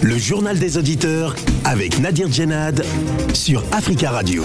Le 0.00 0.16
journal 0.16 0.58
des 0.58 0.78
auditeurs 0.78 1.34
avec 1.64 1.98
Nadir 1.98 2.32
Djenad 2.32 2.82
sur 3.34 3.62
Africa 3.72 4.10
Radio. 4.10 4.42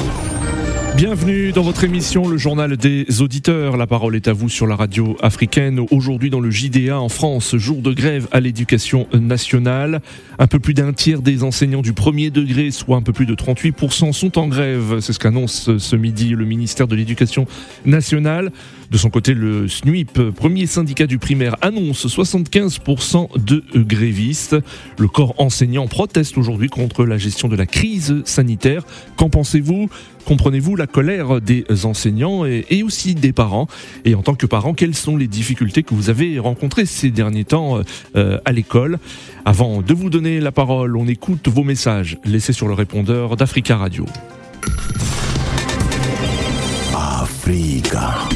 Bienvenue 0.97 1.51
dans 1.53 1.63
votre 1.63 1.85
émission 1.85 2.27
Le 2.27 2.37
Journal 2.37 2.75
des 2.75 3.21
Auditeurs. 3.21 3.77
La 3.77 3.87
parole 3.87 4.15
est 4.15 4.27
à 4.27 4.33
vous 4.33 4.49
sur 4.49 4.67
la 4.67 4.75
radio 4.75 5.15
africaine. 5.21 5.79
Aujourd'hui 5.89 6.29
dans 6.29 6.39
le 6.39 6.51
JDA 6.51 6.99
en 6.99 7.09
France, 7.09 7.55
jour 7.55 7.81
de 7.81 7.93
grève 7.93 8.27
à 8.31 8.39
l'éducation 8.39 9.07
nationale. 9.13 10.01
Un 10.37 10.47
peu 10.47 10.59
plus 10.59 10.73
d'un 10.73 10.91
tiers 10.93 11.21
des 11.21 11.43
enseignants 11.43 11.81
du 11.81 11.93
premier 11.93 12.29
degré, 12.29 12.69
soit 12.69 12.97
un 12.97 13.01
peu 13.01 13.13
plus 13.13 13.25
de 13.25 13.35
38%, 13.35 14.11
sont 14.11 14.37
en 14.37 14.47
grève. 14.47 14.99
C'est 14.99 15.13
ce 15.13 15.19
qu'annonce 15.19 15.77
ce 15.77 15.95
midi 15.95 16.29
le 16.29 16.45
ministère 16.45 16.87
de 16.87 16.95
l'Éducation 16.95 17.47
nationale. 17.85 18.51
De 18.93 18.97
son 18.99 19.09
côté, 19.09 19.33
le 19.33 19.67
SNUIP, 19.67 20.29
premier 20.35 20.67
syndicat 20.67 21.07
du 21.07 21.17
primaire, 21.17 21.55
annonce 21.61 22.05
75% 22.05 23.43
de 23.43 23.63
grévistes. 23.81 24.55
Le 24.99 25.07
corps 25.07 25.33
enseignant 25.39 25.87
proteste 25.87 26.37
aujourd'hui 26.37 26.69
contre 26.69 27.03
la 27.03 27.17
gestion 27.17 27.47
de 27.47 27.55
la 27.55 27.65
crise 27.65 28.21
sanitaire. 28.23 28.85
Qu'en 29.17 29.31
pensez-vous? 29.31 29.89
Comprenez-vous 30.25 30.75
la 30.75 30.85
colère 30.85 31.41
des 31.41 31.65
enseignants 31.85 32.45
et, 32.45 32.83
aussi 32.83 33.15
des 33.15 33.33
parents? 33.33 33.67
Et 34.05 34.13
en 34.13 34.21
tant 34.21 34.35
que 34.35 34.45
parent, 34.45 34.75
quelles 34.75 34.93
sont 34.93 35.17
les 35.17 35.27
difficultés 35.27 35.81
que 35.81 35.95
vous 35.95 36.11
avez 36.11 36.37
rencontrées 36.37 36.85
ces 36.85 37.09
derniers 37.09 37.45
temps 37.45 37.81
euh, 38.15 38.37
à 38.45 38.51
l'école? 38.51 38.99
Avant 39.43 39.81
de 39.81 39.93
vous 39.95 40.11
donner 40.11 40.39
la 40.39 40.51
parole, 40.51 40.95
on 40.97 41.07
écoute 41.07 41.47
vos 41.47 41.63
messages 41.63 42.19
laissés 42.25 42.53
sur 42.53 42.67
le 42.67 42.75
répondeur 42.75 43.37
d'Africa 43.37 43.75
Radio. 43.75 44.05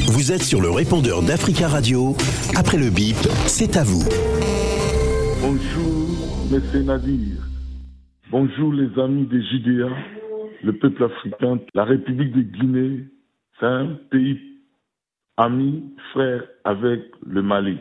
Vous 0.07 0.31
êtes 0.31 0.43
sur 0.43 0.61
le 0.61 0.69
répondeur 0.69 1.21
d'Africa 1.21 1.67
Radio. 1.67 2.15
Après 2.55 2.77
le 2.77 2.89
bip, 2.89 3.17
c'est 3.47 3.77
à 3.77 3.83
vous. 3.83 4.03
Bonjour, 5.41 6.53
M. 6.53 6.85
Nadir. 6.85 7.43
Bonjour 8.29 8.73
les 8.73 9.01
amis 9.01 9.25
des 9.25 9.41
JDA 9.41 9.89
le 10.63 10.73
peuple 10.73 11.03
africain, 11.03 11.59
la 11.73 11.83
République 11.83 12.33
de 12.33 12.41
Guinée, 12.41 13.05
c'est 13.59 13.65
un 13.65 13.97
pays 14.09 14.39
ami, 15.37 15.83
frère 16.11 16.43
avec 16.63 17.01
le 17.25 17.41
Mali. 17.41 17.77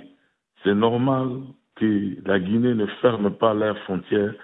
C'est 0.63 0.75
normal 0.75 1.29
que 1.77 2.17
la 2.27 2.39
Guinée 2.39 2.75
ne 2.75 2.87
ferme 3.01 3.31
pas 3.31 3.55
leurs 3.55 3.79
frontières 3.81 4.35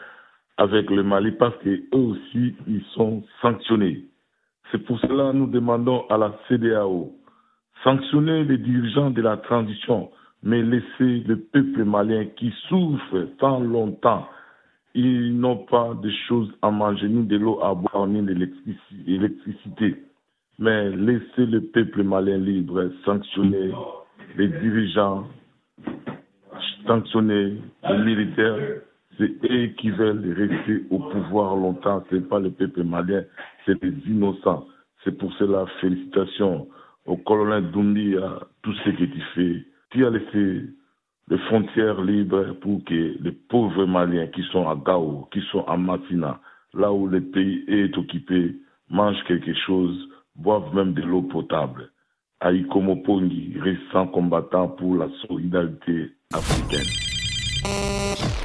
avec 0.56 0.90
le 0.90 1.02
Mali 1.02 1.32
parce 1.32 1.56
qu'eux 1.58 1.82
aussi, 1.92 2.54
ils 2.66 2.84
sont 2.94 3.22
sanctionnés. 3.40 4.04
C'est 4.70 4.84
pour 4.84 4.98
cela 5.00 5.32
que 5.32 5.36
nous 5.36 5.46
demandons 5.46 6.06
à 6.08 6.16
la 6.16 6.34
CDAO 6.48 7.12
sanctionner 7.84 8.44
les 8.44 8.58
dirigeants 8.58 9.10
de 9.10 9.22
la 9.22 9.36
transition, 9.36 10.10
mais 10.42 10.62
laisser 10.62 11.24
le 11.26 11.36
peuple 11.36 11.84
malien 11.84 12.26
qui 12.36 12.52
souffre 12.68 13.28
tant 13.38 13.60
longtemps 13.60 14.28
ils 14.94 15.38
n'ont 15.38 15.56
pas 15.56 15.94
de 16.02 16.10
choses 16.28 16.52
à 16.60 16.70
manger, 16.70 17.08
ni 17.08 17.24
de 17.26 17.36
l'eau 17.36 17.60
à 17.62 17.74
boire, 17.74 18.06
ni 18.06 18.20
de 18.20 18.34
l'électricité. 19.06 19.96
Mais 20.58 20.90
laissez 20.90 21.46
le 21.46 21.62
peuple 21.62 22.02
malien 22.02 22.36
libre, 22.36 22.90
sanctionner 23.04 23.72
les 24.36 24.48
dirigeants, 24.48 25.26
sanctionner 26.86 27.56
les 27.88 27.98
militaires. 28.04 28.80
C'est 29.18 29.32
eux 29.50 29.66
qui 29.78 29.90
veulent 29.90 30.34
rester 30.36 30.84
au 30.90 30.98
pouvoir 30.98 31.56
longtemps. 31.56 32.04
Ce 32.10 32.16
n'est 32.16 32.22
pas 32.22 32.38
le 32.38 32.50
peuple 32.50 32.84
malien, 32.84 33.22
c'est 33.64 33.82
les 33.82 33.94
innocents. 34.06 34.66
C'est 35.04 35.16
pour 35.16 35.32
cela, 35.34 35.66
félicitations 35.80 36.68
au 37.06 37.16
colonel 37.16 37.70
Doumbia, 37.70 38.40
tout 38.62 38.72
ce 38.84 38.90
que 38.90 39.04
tu 39.04 39.22
fais. 39.34 39.64
Tu 39.90 40.06
as 40.06 40.10
laissé 40.10 40.66
les 41.28 41.38
frontières 41.38 42.00
libres 42.02 42.54
pour 42.60 42.82
que 42.84 43.16
les 43.22 43.32
pauvres 43.32 43.86
Maliens 43.86 44.26
qui 44.28 44.42
sont 44.52 44.68
à 44.68 44.76
Gao, 44.76 45.28
qui 45.32 45.40
sont 45.50 45.64
à 45.66 45.76
Matina, 45.76 46.40
là 46.74 46.92
où 46.92 47.06
le 47.06 47.20
pays 47.20 47.64
est 47.68 47.96
occupé, 47.96 48.56
mangent 48.88 49.24
quelque 49.26 49.54
chose, 49.54 50.08
boivent 50.36 50.74
même 50.74 50.94
de 50.94 51.02
l'eau 51.02 51.22
potable. 51.22 51.90
Aïkomo 52.40 52.96
Pongi, 52.96 53.56
récent 53.60 54.08
combattant 54.08 54.68
pour 54.68 54.96
la 54.96 55.08
solidarité 55.26 56.10
africaine. 56.32 57.02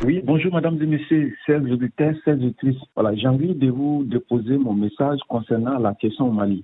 Oui, 0.06 0.22
bonjour 0.23 0.53
mesdames 0.53 0.78
et 0.81 0.85
messieurs, 0.85 1.35
chers 1.46 1.63
auditeurs, 1.63 2.13
chers 2.23 2.35
auditrices. 2.35 2.78
Voilà, 2.96 3.16
j'ai 3.16 3.28
envie 3.28 3.56
de 3.56 3.69
vous 3.72 4.03
déposer 4.06 4.57
mon 4.57 4.73
message 4.73 5.19
concernant 5.28 5.79
la 5.79 5.96
question 5.96 6.28
au 6.28 6.31
Mali. 6.31 6.63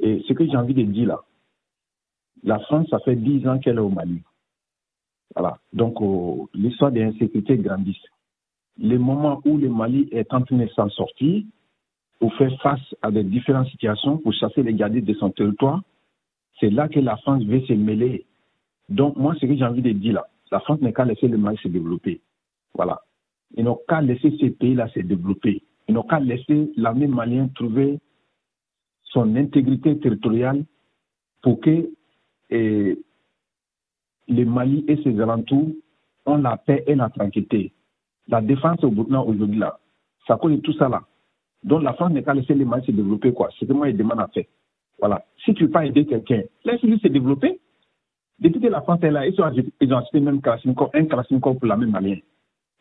Et 0.00 0.22
ce 0.26 0.32
que 0.32 0.46
j'ai 0.46 0.56
envie 0.56 0.74
de 0.74 0.82
dire 0.82 1.08
là, 1.08 1.20
la 2.42 2.58
France, 2.60 2.88
ça 2.90 2.98
fait 3.00 3.16
dix 3.16 3.46
ans 3.46 3.58
qu'elle 3.58 3.76
est 3.76 3.80
au 3.80 3.90
Mali. 3.90 4.22
Voilà. 5.34 5.58
Donc, 5.72 6.00
euh, 6.00 6.46
l'histoire 6.54 6.90
de 6.90 7.00
l'insécurité 7.00 7.58
grandit. 7.58 8.00
Le 8.78 8.96
moment 8.96 9.40
où 9.44 9.58
le 9.58 9.68
Mali 9.68 10.08
est 10.10 10.32
en 10.32 10.42
train 10.42 10.56
de 10.56 10.66
s'en 10.68 10.88
sortir, 10.88 11.42
pour 12.18 12.34
faire 12.34 12.52
face 12.62 12.94
à 13.02 13.10
des 13.10 13.24
différentes 13.24 13.68
situations, 13.68 14.18
pour 14.18 14.32
chasser 14.32 14.62
les 14.62 14.74
gardiens 14.74 15.02
de 15.02 15.14
son 15.14 15.30
territoire, 15.30 15.82
c'est 16.58 16.70
là 16.70 16.88
que 16.88 17.00
la 17.00 17.16
France 17.18 17.44
veut 17.44 17.60
se 17.62 17.72
mêler. 17.74 18.26
Donc, 18.88 19.16
moi, 19.16 19.34
ce 19.38 19.46
que 19.46 19.54
j'ai 19.54 19.64
envie 19.64 19.82
de 19.82 19.92
dire 19.92 20.14
là, 20.14 20.26
la 20.50 20.60
France 20.60 20.80
n'a 20.80 20.92
qu'à 20.92 21.04
laisser 21.04 21.28
le 21.28 21.38
Mali 21.38 21.58
se 21.62 21.68
développer. 21.68 22.20
Voilà. 22.74 23.00
Ils 23.56 23.64
n'ont 23.64 23.78
qu'à 23.86 24.00
laisser 24.00 24.36
ces 24.40 24.50
pays-là 24.50 24.88
se 24.88 25.00
développer. 25.00 25.62
Ils 25.88 25.94
n'ont 25.94 26.02
qu'à 26.02 26.20
laisser 26.20 26.70
l'armée 26.76 27.06
malienne 27.06 27.52
trouver 27.52 27.98
son 29.10 29.36
intégrité 29.36 29.98
territoriale 29.98 30.64
pour 31.42 31.60
que 31.60 31.90
et, 32.50 32.98
le 34.28 34.44
Mali 34.44 34.84
et 34.88 34.96
ses 35.02 35.20
alentours 35.20 35.68
ont 36.26 36.36
la 36.38 36.56
paix 36.56 36.84
et 36.86 36.94
la 36.94 37.08
tranquillité. 37.10 37.72
La 38.28 38.40
défense 38.40 38.82
au 38.84 38.90
Burkina 38.90 39.22
aujourd'hui, 39.22 39.60
ça 40.26 40.38
de 40.42 40.56
tout 40.56 40.72
ça 40.74 40.88
là. 40.88 41.02
Donc 41.64 41.82
la 41.82 41.92
France 41.94 42.12
n'est 42.12 42.22
qu'à 42.22 42.34
laisser 42.34 42.54
le 42.54 42.64
Mali 42.64 42.86
se 42.86 42.92
développer, 42.92 43.32
quoi. 43.32 43.50
C'est 43.58 43.68
moi, 43.70 43.88
il 43.88 43.96
demande 43.96 44.20
à 44.20 44.28
faire. 44.28 44.44
Voilà. 44.98 45.24
Si 45.44 45.54
tu 45.54 45.62
ne 45.62 45.66
veux 45.68 45.72
pas 45.72 45.86
aider 45.86 46.06
quelqu'un, 46.06 46.42
laisse-lui 46.64 46.98
se 46.98 47.08
développer. 47.08 47.60
Depuis 48.38 48.60
que 48.60 48.68
la 48.68 48.80
France 48.82 49.00
est 49.02 49.10
là, 49.10 49.26
ils, 49.26 49.38
ont, 49.40 49.96
acheté 49.96 50.20
même 50.20 50.40
un 50.44 51.04
Kalashnikov 51.04 51.58
pour 51.58 51.66
la 51.66 51.76
même 51.76 51.90
manière. 51.90 52.18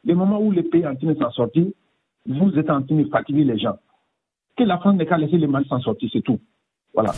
Le 0.06 0.16
moment 0.16 0.40
où 0.40 0.51
les 0.51 0.63
pays 0.63 0.88
en 0.88 0.96
train 0.96 1.11
de 1.11 1.19
s'en 1.19 1.31
sortir, 1.31 1.66
vous 2.25 2.57
êtes 2.57 2.69
en 2.69 2.81
train 2.81 2.96
de 2.96 3.09
fatiguer 3.09 3.44
les 3.44 3.57
gens. 3.57 3.78
La 4.66 4.78
France 4.78 4.96
n'est 4.96 5.06
qu'à 5.06 5.18
laisser 5.18 5.38
le 5.38 5.47
Mali 5.47 5.68
s'en 5.68 5.80
sortir, 5.80 6.09
c'est 6.12 6.22
tout. 6.22 6.40
Voilà. 6.94 7.12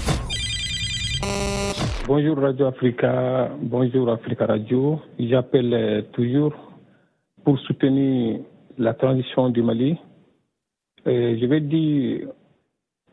Bonjour 2.08 2.38
Radio 2.38 2.68
Africa, 2.68 3.50
bonjour 3.62 4.10
Africa 4.10 4.46
Radio. 4.46 5.00
J'appelle 5.18 5.74
euh, 5.74 6.02
toujours 6.14 6.54
pour 7.44 7.58
soutenir 7.60 8.42
la 8.78 8.94
transition 8.94 9.50
du 9.50 9.64
Mali. 9.64 9.98
je 11.06 11.46
vais 11.46 11.62
dire 11.62 12.28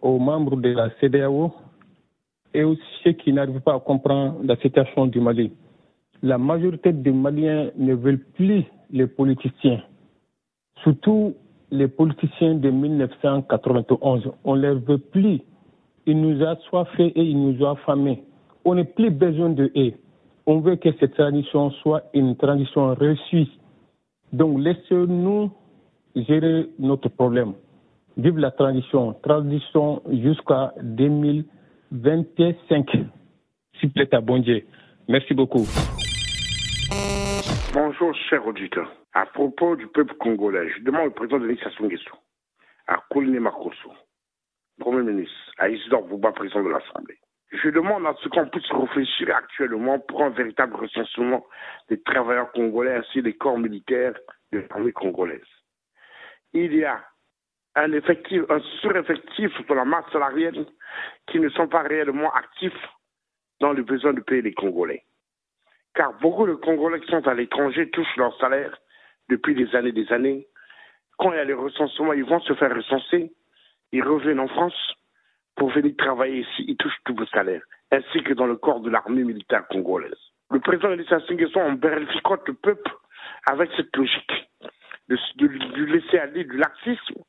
aux 0.00 0.18
membres 0.18 0.56
de 0.56 0.70
la 0.70 0.90
CDAO 1.00 1.52
et 2.54 2.64
aussi 2.64 2.82
ceux 3.04 3.12
qui 3.12 3.32
n'arrivent 3.32 3.60
pas 3.60 3.74
à 3.74 3.80
comprendre 3.80 4.40
la 4.44 4.56
situation 4.56 5.06
du 5.06 5.20
Mali. 5.20 5.52
La 6.22 6.38
majorité 6.38 6.92
des 6.92 7.12
Maliens 7.12 7.70
ne 7.76 7.94
veulent 7.94 8.24
plus 8.34 8.64
les 8.90 9.06
politiciens, 9.06 9.82
surtout 10.82 11.34
les 11.70 11.88
politiciens 11.88 12.54
de 12.54 12.70
1991. 12.70 14.32
On 14.44 14.56
ne 14.56 14.60
les 14.60 14.80
veut 14.80 14.98
plus. 14.98 15.40
Ils 16.06 16.20
nous 16.20 16.42
ont 16.42 16.56
soifés 16.68 17.12
et 17.14 17.22
ils 17.22 17.38
nous 17.38 17.64
ont 17.64 17.70
affamés 17.70 18.24
on 18.68 18.74
n'a 18.74 18.84
plus 18.84 19.10
besoin 19.10 19.48
de 19.50 19.70
eux. 19.76 19.92
On 20.46 20.60
veut 20.60 20.76
que 20.76 20.88
cette 21.00 21.14
transition 21.14 21.70
soit 21.82 22.04
une 22.14 22.36
transition 22.36 22.94
réussie. 22.94 23.50
Donc 24.32 24.60
laissez-nous 24.60 25.50
gérer 26.14 26.68
notre 26.78 27.08
problème. 27.08 27.54
Vive 28.16 28.38
la 28.38 28.50
transition. 28.50 29.12
Transition 29.22 30.02
jusqu'à 30.10 30.72
2025. 30.82 32.86
S'il 33.80 33.90
plaît 33.90 34.14
à 34.14 34.20
bon. 34.20 34.42
Merci 35.08 35.34
beaucoup. 35.34 35.66
Bonjour, 37.72 38.14
cher 38.28 38.46
auditeur. 38.46 38.90
À 39.18 39.26
propos 39.26 39.74
du 39.74 39.88
peuple 39.88 40.14
congolais, 40.14 40.70
je 40.70 40.80
demande 40.84 41.08
au 41.08 41.10
président 41.10 41.40
de 41.40 41.48
l'initiation 41.48 41.86
Nguesso, 41.86 42.14
à 42.86 42.98
Kouliné 43.10 43.40
Makoso, 43.40 43.92
Premier 44.78 45.02
ministre, 45.02 45.52
à 45.58 45.68
Isidore 45.68 46.04
Bouba, 46.04 46.30
président 46.30 46.62
de 46.62 46.68
l'Assemblée, 46.68 47.18
je 47.50 47.68
demande 47.70 48.06
à 48.06 48.14
ce 48.22 48.28
qu'on 48.28 48.48
puisse 48.48 48.70
réfléchir 48.70 49.34
actuellement 49.34 49.98
pour 49.98 50.22
un 50.22 50.28
véritable 50.28 50.76
recensement 50.76 51.44
des 51.88 52.00
travailleurs 52.00 52.52
congolais 52.52 52.94
ainsi 52.94 53.20
des 53.20 53.32
corps 53.32 53.58
militaires 53.58 54.14
de 54.52 54.60
l'armée 54.70 54.92
congolaise. 54.92 55.50
Il 56.52 56.72
y 56.76 56.84
a 56.84 57.04
un 57.74 57.90
effectif, 57.90 58.42
un 58.48 58.60
sureffectif 58.80 59.50
sur 59.66 59.74
la 59.74 59.84
masse 59.84 60.08
salariale 60.12 60.64
qui 61.26 61.40
ne 61.40 61.48
sont 61.48 61.66
pas 61.66 61.82
réellement 61.82 62.32
actifs 62.34 62.86
dans 63.58 63.72
les 63.72 63.82
besoins 63.82 64.12
du 64.12 64.22
pays 64.22 64.42
des 64.42 64.54
Congolais. 64.54 65.02
Car 65.96 66.12
beaucoup 66.20 66.46
de 66.46 66.54
Congolais 66.54 67.00
qui 67.00 67.10
sont 67.10 67.26
à 67.26 67.34
l'étranger 67.34 67.90
touchent 67.90 68.16
leur 68.16 68.38
salaire 68.38 68.78
depuis 69.28 69.54
des 69.54 69.74
années 69.74 69.90
et 69.90 69.92
des 69.92 70.12
années. 70.12 70.46
Quand 71.18 71.32
il 71.32 71.36
y 71.36 71.40
a 71.40 71.44
les 71.44 71.54
recensements, 71.54 72.12
ils 72.12 72.24
vont 72.24 72.40
se 72.40 72.54
faire 72.54 72.74
recenser, 72.74 73.32
ils 73.92 74.02
reviennent 74.02 74.40
en 74.40 74.48
France, 74.48 74.94
pour 75.56 75.70
venir 75.70 75.94
travailler 75.96 76.40
ici, 76.40 76.64
ils 76.68 76.76
touchent 76.76 77.02
tout 77.04 77.14
le 77.14 77.26
salaire, 77.26 77.62
ainsi 77.90 78.22
que 78.22 78.32
dans 78.34 78.46
le 78.46 78.56
corps 78.56 78.80
de 78.80 78.90
l'armée 78.90 79.24
militaire 79.24 79.66
congolaise. 79.68 80.18
Le 80.50 80.60
président 80.60 80.90
Elisa 80.90 81.18
Nguesso 81.18 81.58
en 81.60 81.74
vérifiant 81.74 82.38
le 82.46 82.54
peuple 82.54 82.90
avec 83.46 83.70
cette 83.76 83.94
logique. 83.96 84.50
du 85.36 85.86
laisser 85.86 86.18
aller, 86.18 86.44
du 86.44 86.56
laxisme, 86.56 87.22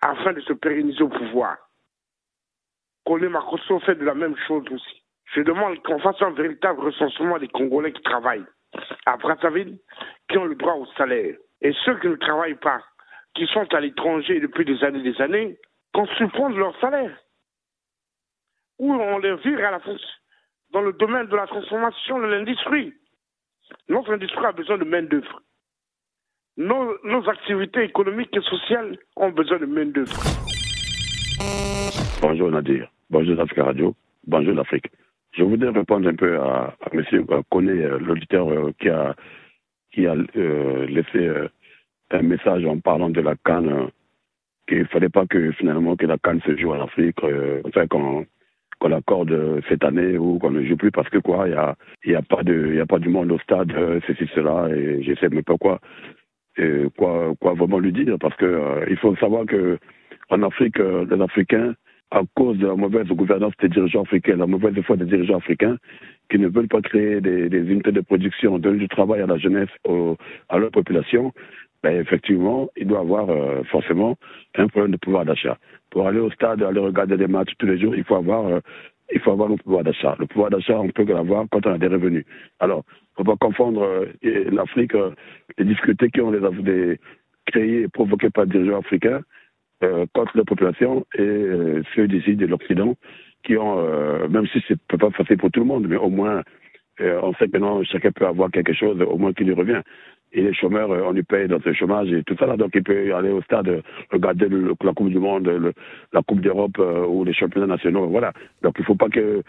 afin 0.00 0.32
de 0.32 0.40
se 0.40 0.52
pérenniser 0.52 1.02
au 1.02 1.08
pouvoir. 1.08 1.56
Colin 3.04 3.28
Makosso 3.28 3.78
fait 3.80 3.94
de 3.94 4.04
la 4.04 4.14
même 4.14 4.36
chose 4.48 4.64
aussi. 4.70 5.02
Je 5.34 5.42
demande 5.42 5.80
qu'on 5.82 5.98
fasse 5.98 6.20
un 6.22 6.30
véritable 6.30 6.80
recensement 6.80 7.38
des 7.38 7.48
Congolais 7.48 7.92
qui 7.92 8.02
travaillent 8.02 8.46
à 9.06 9.16
Brazzaville, 9.16 9.78
qui 10.28 10.38
ont 10.38 10.44
le 10.44 10.54
droit 10.54 10.74
au 10.74 10.86
salaire. 10.98 11.36
Et 11.62 11.72
ceux 11.84 11.98
qui 12.00 12.08
ne 12.08 12.16
travaillent 12.16 12.54
pas, 12.54 12.82
qui 13.34 13.46
sont 13.46 13.72
à 13.74 13.80
l'étranger 13.80 14.40
depuis 14.40 14.64
des 14.64 14.82
années 14.84 15.00
et 15.00 15.12
des 15.12 15.20
années, 15.20 15.58
qu'on 15.92 16.06
supprime 16.06 16.58
leur 16.58 16.78
salaire. 16.80 17.16
Ou 18.78 18.92
on 18.92 19.18
les 19.18 19.36
vire 19.36 19.64
à 19.66 19.70
la 19.70 19.80
dans 20.72 20.82
le 20.82 20.92
domaine 20.92 21.26
de 21.26 21.36
la 21.36 21.46
transformation 21.46 22.18
de 22.18 22.26
l'industrie. 22.26 22.92
Notre 23.88 24.12
industrie 24.12 24.44
a 24.44 24.52
besoin 24.52 24.78
de 24.78 24.84
main-d'œuvre. 24.84 25.42
Nos, 26.58 27.28
activités 27.28 27.84
économiques 27.84 28.34
et 28.36 28.40
sociales 28.40 28.98
ont 29.16 29.30
besoin 29.30 29.58
de 29.58 29.66
main-d'œuvre. 29.66 30.16
Bonjour 32.20 32.50
Nadir. 32.50 32.90
Bonjour 33.10 33.38
Africa 33.40 33.64
Radio. 33.64 33.94
Bonjour 34.26 34.54
l'Afrique. 34.54 34.90
Je 35.36 35.42
voudrais 35.42 35.68
répondre 35.68 36.08
un 36.08 36.14
peu 36.14 36.38
à, 36.40 36.74
à 36.80 36.88
M. 36.94 37.04
Koné, 37.50 37.72
euh, 37.72 37.98
l'auditeur 37.98 38.48
euh, 38.48 38.72
qui 38.80 38.88
a, 38.88 39.14
euh, 39.98 40.86
laissé 40.86 41.30
un 42.10 42.22
message 42.22 42.64
en 42.64 42.78
parlant 42.78 43.10
de 43.10 43.20
la 43.20 43.34
Cannes, 43.44 43.90
qu'il 44.66 44.78
ne 44.78 44.84
fallait 44.84 45.10
pas 45.10 45.26
que 45.26 45.52
finalement 45.52 45.94
que 45.96 46.06
la 46.06 46.16
Cannes 46.16 46.40
se 46.46 46.56
joue 46.56 46.72
en 46.72 46.82
Afrique, 46.82 47.20
enfin 47.66 47.86
qu'on 47.86 48.26
qu'on 48.78 48.88
l'accorde 48.88 49.62
cette 49.70 49.84
année 49.84 50.18
ou 50.18 50.38
qu'on 50.38 50.50
ne 50.50 50.62
joue 50.62 50.76
plus 50.76 50.90
parce 50.90 51.08
que 51.08 51.16
quoi, 51.16 51.48
il 51.48 51.52
n'y 51.52 51.56
a, 51.56 51.74
y 52.04 52.14
a, 52.14 52.20
pas 52.20 52.40
a 52.40 52.86
pas 52.86 52.98
du 52.98 53.08
monde 53.08 53.32
au 53.32 53.38
stade, 53.38 53.72
ceci, 54.06 54.28
cela, 54.34 54.68
et 54.68 55.02
je 55.02 55.14
sais 55.14 55.30
même 55.30 55.44
pas 55.44 55.56
quoi, 55.56 55.80
quoi, 56.96 57.54
vraiment 57.54 57.78
lui 57.78 57.92
dire 57.92 58.16
parce 58.20 58.36
que 58.36 58.84
il 58.90 58.98
faut 58.98 59.16
savoir 59.16 59.46
que 59.46 59.78
en 60.28 60.42
Afrique, 60.42 60.78
les 60.78 61.22
Africains, 61.22 61.74
à 62.10 62.22
cause 62.34 62.58
de 62.58 62.66
la 62.66 62.74
mauvaise 62.74 63.06
gouvernance 63.08 63.52
des 63.60 63.68
dirigeants 63.68 64.02
africains, 64.02 64.36
la 64.36 64.46
mauvaise 64.46 64.80
foi 64.82 64.96
des 64.96 65.04
dirigeants 65.06 65.38
africains 65.38 65.76
qui 66.30 66.38
ne 66.38 66.48
veulent 66.48 66.68
pas 66.68 66.80
créer 66.80 67.20
des, 67.20 67.48
unités 67.48 67.92
de 67.92 68.00
production, 68.00 68.58
donner 68.58 68.78
du 68.78 68.88
travail 68.88 69.20
à 69.22 69.26
la 69.26 69.38
jeunesse, 69.38 69.68
à 70.48 70.58
leur 70.58 70.70
population, 70.70 71.32
ben 71.82 72.00
effectivement, 72.00 72.68
il 72.76 72.86
doit 72.86 73.00
avoir 73.00 73.28
euh, 73.30 73.62
forcément 73.64 74.16
un 74.56 74.66
problème 74.68 74.92
de 74.92 74.96
pouvoir 74.96 75.24
d'achat. 75.24 75.56
Pour 75.90 76.06
aller 76.06 76.18
au 76.18 76.30
stade, 76.30 76.62
aller 76.62 76.80
regarder 76.80 77.16
des 77.16 77.26
matchs 77.28 77.52
tous 77.58 77.66
les 77.66 77.78
jours, 77.78 77.94
il 77.94 78.02
faut 78.04 78.16
avoir, 78.16 78.46
euh, 78.46 78.60
il 79.12 79.20
faut 79.20 79.32
avoir 79.32 79.48
le 79.48 79.56
pouvoir 79.56 79.84
d'achat. 79.84 80.16
Le 80.18 80.26
pouvoir 80.26 80.50
d'achat, 80.50 80.78
on 80.80 80.88
peut 80.88 81.04
l'avoir 81.04 81.44
quand 81.50 81.64
on 81.66 81.74
a 81.74 81.78
des 81.78 81.86
revenus. 81.86 82.24
Alors, 82.60 82.82
il 82.88 83.22
ne 83.22 83.24
faut 83.24 83.36
pas 83.36 83.46
confondre 83.46 83.82
euh, 83.82 84.50
l'Afrique, 84.50 84.94
les 85.58 85.64
difficultés 85.64 86.08
qui 86.10 86.20
ont 86.20 86.32
des, 86.32 86.98
créées 87.46 87.82
et 87.82 87.88
provoquées 87.88 88.30
par 88.30 88.44
les 88.44 88.50
dirigeants 88.50 88.80
africains 88.80 89.20
euh, 89.20 89.22
contre 90.14 90.36
la 90.36 90.44
population 90.44 91.06
et 91.14 91.20
euh, 91.20 91.82
ceux 91.94 92.08
d'ici, 92.08 92.36
de 92.36 92.46
l'Occident, 92.46 92.94
qui 93.44 93.56
ont, 93.56 93.78
euh, 93.78 94.28
même 94.28 94.46
si 94.46 94.62
c'est 94.66 94.80
peut 94.88 94.98
pas 94.98 95.10
facile 95.10 95.36
pour 95.38 95.50
tout 95.50 95.60
le 95.60 95.66
monde, 95.66 95.86
mais 95.88 95.96
au 95.96 96.10
moins, 96.10 96.42
on 96.98 97.34
sait 97.34 97.48
que 97.48 97.58
non, 97.58 97.84
chacun 97.84 98.10
peut 98.10 98.26
avoir 98.26 98.50
quelque 98.50 98.72
chose, 98.72 98.98
au 99.02 99.18
moins 99.18 99.34
qui 99.34 99.44
lui 99.44 99.52
revient. 99.52 99.82
Et 100.32 100.40
les 100.40 100.54
chômeurs, 100.54 100.90
on 100.90 101.12
lui 101.12 101.22
paye 101.22 101.46
dans 101.46 101.60
ce 101.60 101.72
chômage 101.72 102.10
et 102.10 102.22
tout 102.24 102.34
ça 102.38 102.46
là, 102.46 102.56
donc 102.56 102.70
il 102.74 102.82
peut 102.82 103.14
aller 103.14 103.30
au 103.30 103.42
stade, 103.42 103.82
regarder 104.10 104.48
la 104.48 104.92
Coupe 104.92 105.10
du 105.10 105.18
Monde, 105.18 105.72
la 106.12 106.22
Coupe 106.22 106.40
d'Europe 106.40 106.78
ou 106.78 107.24
les 107.24 107.34
championnats 107.34 107.66
nationaux, 107.66 108.06
voilà. 108.06 108.32
Donc 108.62 108.74
il 108.78 108.82
ne 108.82 108.86
faut 108.86 108.94
pas 108.94 109.08
que 109.08 109.42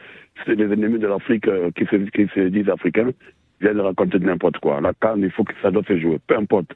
les 0.46 0.64
ennemis 0.66 1.00
de 1.00 1.08
l'Afrique 1.08 1.50
qui, 1.76 1.86
se, 1.86 1.96
qui 2.12 2.28
se 2.36 2.50
disent 2.50 2.70
africains 2.70 3.12
viennent 3.62 3.80
raconter 3.80 4.20
n'importe 4.20 4.58
quoi. 4.60 4.82
La 4.82 4.94
canne, 4.94 5.22
il 5.22 5.32
faut 5.32 5.44
que 5.44 5.54
ça 5.62 5.72
doit 5.72 5.84
se 5.84 5.98
jouer, 5.98 6.20
peu 6.28 6.36
importe. 6.36 6.72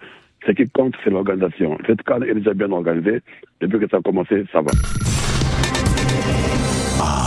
Ce 0.45 0.51
qui 0.51 0.67
compte, 0.69 0.95
c'est 1.03 1.09
l'organisation. 1.11 1.77
Cette 1.85 2.01
canne 2.03 2.23
est 2.23 2.33
déjà 2.33 2.53
bien 2.53 2.71
organisée. 2.71 3.21
Depuis 3.59 3.79
que 3.79 3.87
ça 3.89 3.97
a 3.97 4.01
commencé, 4.01 4.43
ça 4.51 4.61
va. 4.61 4.71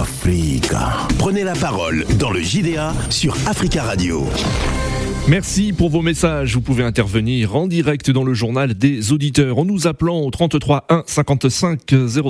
Africa. 0.00 1.06
Prenez 1.18 1.44
la 1.44 1.54
parole 1.54 2.04
dans 2.18 2.30
le 2.30 2.40
JDA 2.40 2.92
sur 3.10 3.34
Africa 3.48 3.82
Radio. 3.82 4.24
Merci 5.26 5.72
pour 5.72 5.88
vos 5.88 6.02
messages. 6.02 6.54
Vous 6.54 6.60
pouvez 6.60 6.84
intervenir 6.84 7.56
en 7.56 7.66
direct 7.66 8.10
dans 8.10 8.24
le 8.24 8.34
journal 8.34 8.74
des 8.74 9.10
auditeurs 9.12 9.58
en 9.58 9.64
nous 9.64 9.86
appelant 9.86 10.20
au 10.20 10.30
33 10.30 10.84
1 10.90 11.04
55 11.06 11.80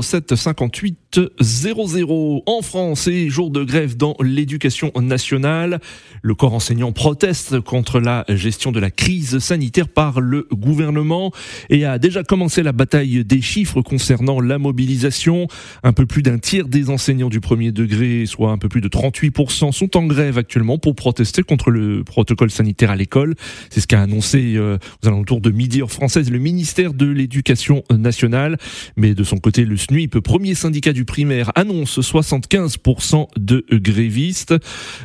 07 0.00 0.36
58 0.36 0.98
00. 1.40 2.43
En 2.46 2.62
France 2.62 3.06
et 3.06 3.28
jour 3.28 3.50
de 3.50 3.64
grève 3.64 3.96
dans 3.96 4.16
l'éducation 4.20 4.93
nationale. 5.00 5.81
Le 6.22 6.34
corps 6.34 6.55
enseignant 6.55 6.93
proteste 6.93 7.61
contre 7.61 8.00
la 8.00 8.25
gestion 8.28 8.72
de 8.72 8.81
la 8.81 8.90
crise 8.90 9.38
sanitaire 9.38 9.88
par 9.88 10.20
le 10.20 10.46
gouvernement 10.52 11.32
et 11.70 11.84
a 11.84 11.99
déjà 11.99 12.22
commencé 12.22 12.62
la 12.62 12.72
bataille 12.72 13.25
des 13.25 13.40
chiffres 13.40 13.82
concernant 13.82 14.40
la 14.40 14.58
mobilisation. 14.58 15.46
Un 15.82 15.93
peu 15.93 16.06
plus 16.06 16.22
d'un 16.22 16.38
tiers 16.38 16.69
des 16.69 16.90
enseignants 16.90 17.28
du 17.28 17.40
premier 17.40 17.72
degré, 17.72 18.26
soit 18.26 18.50
un 18.50 18.58
peu 18.58 18.69
plus 18.69 18.81
de 18.81 18.88
38%, 18.88 19.72
sont 19.72 19.96
en 19.96 20.06
grève 20.06 20.38
actuellement 20.38 20.78
pour 20.78 20.94
protester 20.94 21.43
contre 21.43 21.70
le 21.70 22.05
protocole 22.05 22.50
sanitaire 22.50 22.90
à 22.90 22.96
l'école. 22.96 23.34
C'est 23.70 23.81
ce 23.81 23.87
qu'a 23.87 24.00
annoncé 24.00 24.55
euh, 24.56 24.78
aux 25.02 25.08
alentours 25.08 25.40
de 25.40 25.50
midi 25.50 25.82
heure 25.82 25.93
française 25.93 26.31
le 26.31 26.38
ministère 26.38 26.94
de 26.94 27.06
l'Éducation 27.06 27.84
nationale. 27.90 28.58
Mais 28.96 29.14
de 29.14 29.25
son 29.25 29.38
côté, 29.38 29.64
le 29.64 29.76
SNUIP, 29.76 30.19
premier 30.20 30.55
syndicat 30.55 30.93
du 30.93 31.03
primaire, 31.04 31.52
annonce 31.54 31.98
75% 31.98 33.28
de 33.36 33.64
grévistes. 33.72 34.54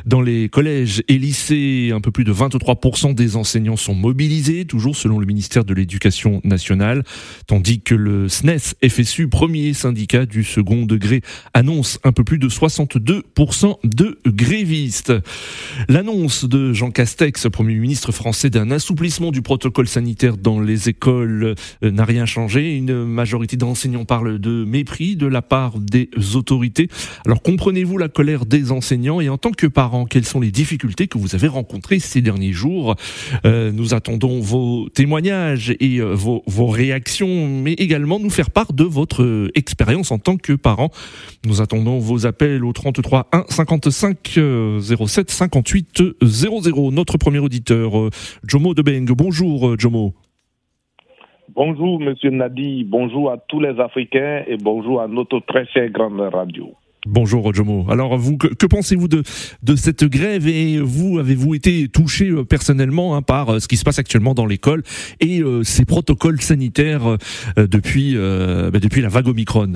Dans 0.06 0.20
les 0.20 0.48
collèges 0.48 1.02
et 1.08 1.18
lycées, 1.18 1.90
un 1.94 2.00
peu 2.00 2.10
plus 2.10 2.24
de 2.24 2.32
23% 2.32 3.14
des 3.14 3.36
enseignants 3.36 3.76
sont 3.76 3.94
mobilisés, 3.94 4.64
toujours 4.64 4.96
selon 4.96 5.18
le 5.18 5.26
ministère 5.26 5.64
de 5.64 5.74
l'Éducation 5.74 6.40
nationale, 6.44 7.04
tandis 7.46 7.80
que 7.80 7.94
le 7.94 8.28
SNES 8.28 8.74
FSU, 8.88 9.28
premier 9.28 9.72
syndicat 9.74 10.26
du 10.26 10.44
second 10.44 10.86
degré, 10.86 11.22
annonce 11.54 11.98
un 12.04 12.12
peu 12.12 12.24
plus 12.24 12.38
de 12.38 12.48
62% 12.48 13.76
de 13.84 14.18
grévistes. 14.26 15.12
L'annonce 15.88 16.44
de 16.44 16.72
Jean 16.72 16.90
Castex, 16.90 17.46
premier 17.52 17.74
ministre 17.74 18.12
français 18.12 18.50
d'un 18.50 18.70
assouplissement 18.70 19.30
du 19.30 19.42
protocole 19.42 19.88
sanitaire 19.88 20.36
dans 20.36 20.60
les 20.60 20.88
écoles 20.88 21.54
euh, 21.82 21.90
n'a 21.90 22.04
rien 22.04 22.26
changé. 22.26 22.76
Une 22.76 23.04
majorité 23.04 23.56
d'enseignants 23.56 24.04
parle 24.04 24.38
de 24.38 24.64
mépris 24.64 25.16
de 25.16 25.26
la 25.26 25.42
part 25.42 25.78
des 25.90 26.08
autorités. 26.34 26.88
Alors 27.26 27.42
comprenez-vous 27.42 27.98
la 27.98 28.08
colère 28.08 28.46
des 28.46 28.72
enseignants? 28.72 29.20
Et 29.20 29.28
en 29.28 29.38
tant 29.38 29.50
que 29.50 29.66
parents, 29.66 30.06
quelles 30.06 30.24
sont 30.24 30.40
les 30.40 30.50
difficultés 30.50 31.08
que 31.08 31.18
vous 31.18 31.34
avez 31.34 31.48
rencontrées 31.48 31.98
ces 31.98 32.22
derniers 32.22 32.52
jours? 32.52 32.96
Euh, 33.44 33.72
Nous 33.72 33.94
attendons 33.94 34.40
vos 34.40 34.88
témoignages 34.88 35.74
et 35.80 36.00
euh, 36.00 36.14
vos, 36.14 36.42
réactions, 36.68 37.48
mais 37.48 37.72
également 37.72 38.20
nous 38.20 38.30
faire 38.30 38.50
part 38.50 38.72
de 38.72 38.84
votre 38.84 39.50
expérience 39.54 40.10
en 40.10 40.18
tant 40.18 40.36
que 40.36 40.52
parent. 40.52 40.90
Nous 41.44 41.60
attendons 41.60 41.98
vos 41.98 42.26
appels 42.26 42.64
au 42.64 42.72
33 42.72 43.28
1 43.32 43.44
55 43.48 44.38
07 44.80 45.30
58 45.30 46.02
00. 46.22 46.90
Notre 46.92 47.18
premier 47.18 47.38
auditeur 47.38 47.98
euh, 47.98 48.10
Jomo 48.46 48.74
Debeng. 48.74 49.06
Bonjour 49.06 49.70
euh, 49.70 49.76
Jomo. 49.78 50.14
Bonjour 51.54 51.98
Monsieur 51.98 52.30
Nadi, 52.30 52.84
bonjour 52.84 53.32
à 53.32 53.36
tous 53.36 53.58
les 53.58 53.80
Africains 53.80 54.44
et 54.46 54.56
bonjour 54.56 55.00
à 55.00 55.08
notre 55.08 55.40
très 55.40 55.66
chère 55.66 55.90
grande 55.90 56.20
radio. 56.20 56.74
Bonjour 57.06 57.52
Jomo. 57.52 57.86
Alors 57.90 58.16
vous, 58.16 58.36
que, 58.36 58.66
pensez-vous 58.66 59.08
de, 59.08 59.22
de 59.62 59.74
cette 59.74 60.04
grève 60.04 60.46
et 60.46 60.78
vous 60.78 61.18
avez-vous 61.18 61.54
été 61.54 61.88
touché 61.88 62.28
euh, 62.28 62.44
personnellement 62.44 63.16
hein, 63.16 63.22
par 63.22 63.60
ce 63.60 63.66
qui 63.66 63.76
se 63.76 63.84
passe 63.84 63.98
actuellement 63.98 64.34
dans 64.34 64.46
l'école 64.46 64.82
et 65.20 65.40
ces 65.64 65.84
protocoles 65.84 66.40
sanitaires 66.40 67.16
depuis, 67.56 68.14
bah, 68.14 68.78
depuis 68.78 69.00
la 69.00 69.08
vague 69.08 69.26
Omicron? 69.26 69.72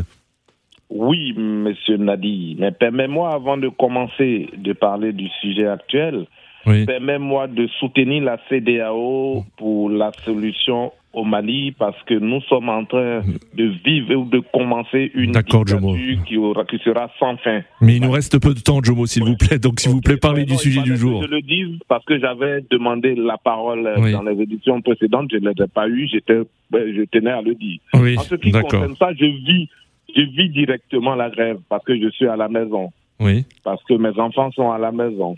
Oui, 0.90 1.33
Monsieur 1.37 1.97
Nadi, 1.97 2.57
mais 2.59 2.71
permettez-moi 2.71 3.33
avant 3.35 3.57
de 3.57 3.69
commencer 3.69 4.49
de 4.57 4.73
parler 4.75 5.12
du 5.12 5.28
sujet 5.40 5.66
actuel, 5.66 6.26
Permets-moi 6.64 7.47
de 7.49 7.66
soutenir 7.78 8.25
la 8.25 8.38
CDAO 8.49 9.45
pour 9.59 9.90
la 9.90 10.12
solution 10.25 10.93
au 11.14 11.25
Mali 11.25 11.73
parce 11.73 12.00
que 12.04 12.14
nous 12.14 12.40
sommes 12.42 12.68
en 12.68 12.85
train 12.85 13.23
de 13.54 13.64
vivre 13.85 14.14
ou 14.14 14.25
de 14.25 14.40
commencer 14.52 15.11
une 15.14 15.33
dictature 15.33 15.80
qui, 16.26 16.37
aura, 16.37 16.64
qui 16.64 16.78
sera 16.78 17.11
sans 17.18 17.37
fin. 17.38 17.62
Mais 17.80 17.97
il 17.97 18.02
nous 18.02 18.11
reste 18.11 18.40
peu 18.40 18.54
de 18.54 18.61
temps, 18.61 18.83
Jomo, 18.83 19.06
s'il 19.06 19.25
vous 19.25 19.37
plaît. 19.37 19.59
Donc, 19.59 19.80
s'il 19.80 19.92
vous 19.92 20.00
plaît, 20.00 20.16
parlez 20.16 20.44
du 20.44 20.56
sujet 20.56 20.83
du 20.83 20.97
jour. 20.97 21.23
je 21.23 21.28
le 21.28 21.40
dis 21.40 21.78
parce 21.88 22.04
que 22.04 22.18
j'avais 22.18 22.64
demandé 22.71 23.14
la 23.14 23.38
parole 23.38 23.85
dans 24.12 24.23
les 24.23 24.42
éditions 24.42 24.80
précédentes. 24.80 25.30
Je 25.33 25.38
ne 25.38 25.50
l'ai 25.50 25.66
pas 25.66 25.88
eu. 25.88 26.09
J'étais, 26.09 26.40
ben, 26.71 26.94
je 26.94 27.02
tenais 27.04 27.30
à 27.30 27.42
le 27.42 27.54
dire. 27.54 27.78
en 27.92 28.23
ce 28.23 28.35
qui 28.35 28.52
concerne 28.52 28.97
ça, 28.97 29.12
je 29.12 29.25
vis, 29.25 29.68
je 30.14 30.23
vis 30.23 30.49
directement 30.50 31.14
la 31.14 31.30
grève 31.30 31.59
parce 31.68 31.85
que 31.85 31.99
je 31.99 32.09
suis 32.11 32.26
à 32.26 32.37
la 32.37 32.49
maison. 32.49 32.90
Oui. 33.21 33.44
Parce 33.62 33.83
que 33.85 33.94
mes 33.94 34.18
enfants 34.18 34.50
sont 34.52 34.71
à 34.71 34.78
la 34.78 34.92
maison. 34.92 35.37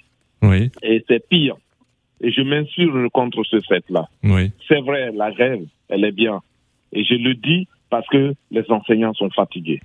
Et 0.83 1.05
c'est 1.09 1.27
pire. 1.29 1.57
Et 2.21 2.33
je 2.33 2.41
m'insurge 2.43 3.09
contre 3.13 3.45
ce 3.45 3.61
fait-là. 3.61 4.09
Oui. 4.23 4.51
C'est 4.69 4.81
vrai, 4.81 5.13
la 5.13 5.31
grève, 5.33 5.65
elle 5.89 6.05
est 6.05 6.13
bien. 6.13 6.41
Et 6.93 7.05
je 7.05 7.15
le 7.15 7.35
dis 7.35 7.69
parce 7.91 8.07
que 8.09 8.35
les 8.51 8.65
enseignants 8.71 9.15
sont 9.15 9.31
fatigués. 9.31 9.81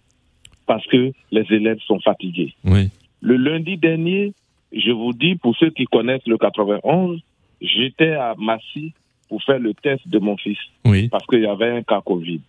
Parce 0.65 0.85
que 0.87 1.11
les 1.31 1.45
élèves 1.49 1.79
sont 1.85 1.99
fatigués. 1.99 2.53
Oui. 2.63 2.89
Le 3.21 3.35
lundi 3.35 3.77
dernier, 3.77 4.33
je 4.71 4.91
vous 4.91 5.13
dis, 5.13 5.35
pour 5.35 5.55
ceux 5.57 5.69
qui 5.69 5.85
connaissent 5.85 6.25
le 6.25 6.37
91, 6.37 7.19
j'étais 7.61 8.13
à 8.13 8.35
Massy 8.37 8.93
pour 9.27 9.43
faire 9.43 9.59
le 9.59 9.73
test 9.73 10.07
de 10.07 10.19
mon 10.19 10.37
fils. 10.37 10.57
Oui. 10.85 11.09
Parce 11.09 11.25
qu'il 11.27 11.41
y 11.41 11.47
avait 11.47 11.69
un 11.69 11.83
cas 11.83 12.01
Covid. 12.01 12.41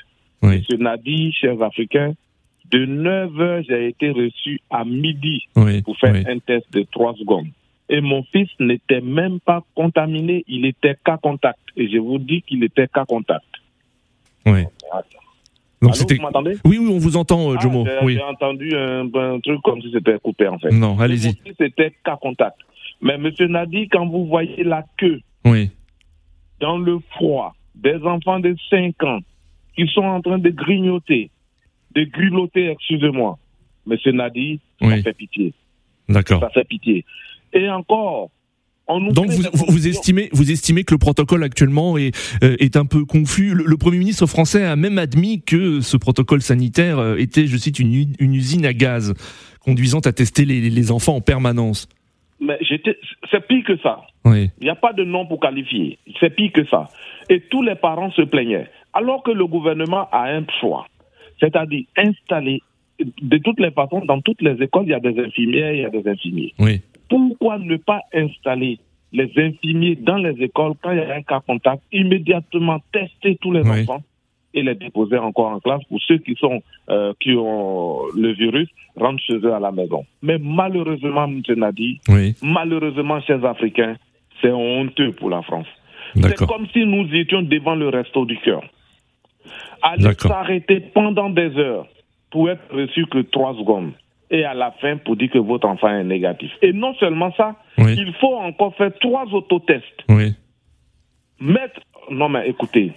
Oui. 0.42 0.58
Monsieur 0.58 0.76
Nadi, 0.76 1.32
chers 1.32 1.60
Africains, 1.62 2.14
de 2.70 2.84
9 2.86 3.40
heures, 3.40 3.62
j'ai 3.68 3.88
été 3.88 4.10
reçu 4.10 4.60
à 4.70 4.84
midi 4.84 5.42
Oui. 5.56 5.82
pour 5.82 5.98
faire 5.98 6.14
oui. 6.14 6.24
un 6.26 6.38
test 6.38 6.72
de 6.72 6.86
3 6.90 7.14
secondes. 7.16 7.48
Et 7.92 8.00
mon 8.00 8.22
fils 8.32 8.48
n'était 8.58 9.00
même 9.02 9.38
pas 9.38 9.62
contaminé, 9.74 10.44
il 10.48 10.64
était 10.64 10.96
cas 11.04 11.18
contact. 11.18 11.60
Et 11.76 11.88
je 11.88 11.98
vous 11.98 12.18
dis 12.18 12.40
qu'il 12.42 12.64
était 12.64 12.88
cas 12.88 13.04
contact. 13.04 13.44
oui. 14.46 14.64
Donc 15.82 15.96
Allô, 15.96 16.06
vous 16.16 16.22
m'entendez? 16.22 16.56
Oui, 16.64 16.78
oui, 16.78 16.88
on 16.92 16.98
vous 16.98 17.16
entend, 17.16 17.50
euh, 17.50 17.56
Ah, 17.58 17.60
Jomo. 17.60 17.84
j'ai- 17.84 18.04
Oui. 18.06 18.14
J'ai 18.14 18.22
entendu 18.22 18.72
un, 18.76 19.12
un 19.12 19.40
truc 19.40 19.60
comme 19.62 19.82
si 19.82 19.90
c'était 19.92 20.16
coupé 20.20 20.46
en 20.46 20.56
fait. 20.60 20.70
Non, 20.70 20.96
allez-y. 21.00 21.32
C'était 21.58 21.92
cas 22.04 22.16
contact. 22.16 22.56
Mais 23.00 23.18
Monsieur 23.18 23.48
Nadi, 23.48 23.88
quand 23.88 24.06
vous 24.06 24.26
voyez 24.26 24.62
la 24.62 24.84
queue 24.96 25.20
Oui. 25.44 25.70
dans 26.60 26.78
le 26.78 27.00
froid 27.10 27.54
des 27.74 27.96
enfants 28.04 28.38
de 28.38 28.54
5 28.70 29.02
ans 29.02 29.18
qui 29.76 29.88
sont 29.88 30.02
en 30.04 30.20
train 30.22 30.38
de 30.38 30.50
grignoter, 30.50 31.30
de 31.96 32.04
grignoter, 32.04 32.68
excusez-moi, 32.70 33.38
Monsieur 33.84 34.12
Nadi, 34.12 34.60
ça 34.80 35.02
fait 35.02 35.12
pitié. 35.14 35.52
D'accord. 36.08 36.40
Ça 36.42 36.50
fait 36.50 36.64
pitié. 36.64 37.04
Et 37.52 37.68
encore, 37.68 38.30
on 38.88 39.00
nous 39.00 39.12
Donc 39.12 39.30
vous, 39.30 39.42
vous, 39.52 39.88
estimez 39.88 40.28
vous 40.32 40.50
estimez 40.50 40.84
que 40.84 40.94
le 40.94 40.98
protocole 40.98 41.44
actuellement 41.44 41.98
est 41.98 42.16
euh, 42.42 42.56
est 42.58 42.76
un 42.76 42.86
peu 42.86 43.04
confus. 43.04 43.54
Le, 43.54 43.64
le 43.64 43.76
premier 43.76 43.98
ministre 43.98 44.26
français 44.26 44.64
a 44.64 44.76
même 44.76 44.98
admis 44.98 45.42
que 45.42 45.80
ce 45.80 45.96
protocole 45.96 46.42
sanitaire 46.42 46.98
euh, 46.98 47.16
était, 47.16 47.46
je 47.46 47.56
cite, 47.56 47.78
une, 47.78 48.14
une 48.18 48.34
usine 48.34 48.66
à 48.66 48.72
gaz 48.72 49.14
conduisant 49.60 50.00
à 50.00 50.12
tester 50.12 50.44
les, 50.44 50.68
les 50.70 50.90
enfants 50.90 51.16
en 51.16 51.20
permanence. 51.20 51.88
Mais 52.40 52.58
c'est 53.30 53.46
pire 53.46 53.64
que 53.64 53.78
ça. 53.78 54.00
Oui. 54.24 54.50
Il 54.60 54.64
n'y 54.64 54.70
a 54.70 54.74
pas 54.74 54.92
de 54.92 55.04
nom 55.04 55.26
pour 55.26 55.38
qualifier. 55.38 55.98
C'est 56.18 56.34
pire 56.34 56.50
que 56.52 56.66
ça. 56.66 56.88
Et 57.30 57.40
tous 57.40 57.62
les 57.62 57.76
parents 57.76 58.10
se 58.10 58.22
plaignaient. 58.22 58.68
Alors 58.92 59.22
que 59.22 59.30
le 59.30 59.46
gouvernement 59.46 60.08
a 60.10 60.24
un 60.24 60.44
choix, 60.60 60.86
c'est-à-dire 61.38 61.84
installer, 61.96 62.60
de 63.00 63.38
toutes 63.38 63.60
les 63.60 63.70
façons, 63.70 64.04
dans 64.04 64.20
toutes 64.20 64.42
les 64.42 64.60
écoles, 64.62 64.84
il 64.86 64.90
y 64.90 64.94
a 64.94 65.00
des 65.00 65.18
infirmières, 65.20 65.72
il 65.72 65.80
y 65.82 65.84
a 65.84 65.90
des 65.90 66.06
infirmiers. 66.08 66.52
Oui. 66.58 66.80
Pourquoi 67.12 67.58
ne 67.58 67.76
pas 67.76 68.00
installer 68.14 68.78
les 69.12 69.30
infirmiers 69.36 69.96
dans 69.96 70.16
les 70.16 70.34
écoles 70.42 70.72
quand 70.82 70.92
il 70.92 70.98
y 70.98 71.00
a 71.02 71.14
un 71.14 71.22
cas 71.22 71.40
contact, 71.46 71.82
immédiatement 71.92 72.78
tester 72.92 73.36
tous 73.42 73.52
les 73.52 73.60
Oui. 73.60 73.82
enfants 73.82 74.02
et 74.54 74.62
les 74.62 74.74
déposer 74.74 75.18
encore 75.18 75.48
en 75.52 75.60
classe 75.60 75.82
pour 75.88 76.00
ceux 76.08 76.18
qui 76.18 76.34
sont 76.36 76.62
euh, 76.88 77.12
qui 77.20 77.32
ont 77.36 77.98
le 78.16 78.32
virus 78.32 78.68
rentrent 78.96 79.22
chez 79.22 79.34
eux 79.46 79.52
à 79.52 79.60
la 79.60 79.72
maison. 79.72 80.04
Mais 80.22 80.38
malheureusement, 80.40 81.24
M. 81.24 81.42
Nadi, 81.56 82.00
Oui. 82.08 82.34
malheureusement, 82.42 83.20
chers 83.22 83.44
Africains, 83.44 83.96
c'est 84.40 84.50
honteux 84.50 85.12
pour 85.12 85.28
la 85.30 85.42
France. 85.42 85.66
C'est 86.14 86.46
comme 86.46 86.66
si 86.72 86.84
nous 86.84 87.06
étions 87.14 87.42
devant 87.42 87.74
le 87.74 87.88
resto 87.88 88.24
du 88.26 88.38
cœur. 88.38 88.62
Aller 89.82 90.12
s'arrêter 90.18 90.80
pendant 90.80 91.30
des 91.30 91.56
heures 91.56 91.86
pour 92.30 92.48
être 92.50 92.62
reçu 92.74 93.06
que 93.06 93.18
trois 93.18 93.54
secondes. 93.54 93.92
Et 94.34 94.44
à 94.44 94.54
la 94.54 94.70
fin, 94.80 94.96
pour 94.96 95.14
dire 95.16 95.30
que 95.30 95.38
votre 95.38 95.68
enfant 95.68 95.88
est 95.88 96.04
négatif. 96.04 96.50
Et 96.62 96.72
non 96.72 96.94
seulement 96.94 97.32
ça, 97.36 97.54
Oui. 97.78 97.94
il 97.98 98.12
faut 98.14 98.34
encore 98.36 98.74
faire 98.76 98.90
trois 98.98 99.26
autotests. 99.26 99.84
Oui. 100.08 100.34
Mettre. 101.38 101.80
Non, 102.10 102.28
mais 102.30 102.48
écoutez, 102.48 102.92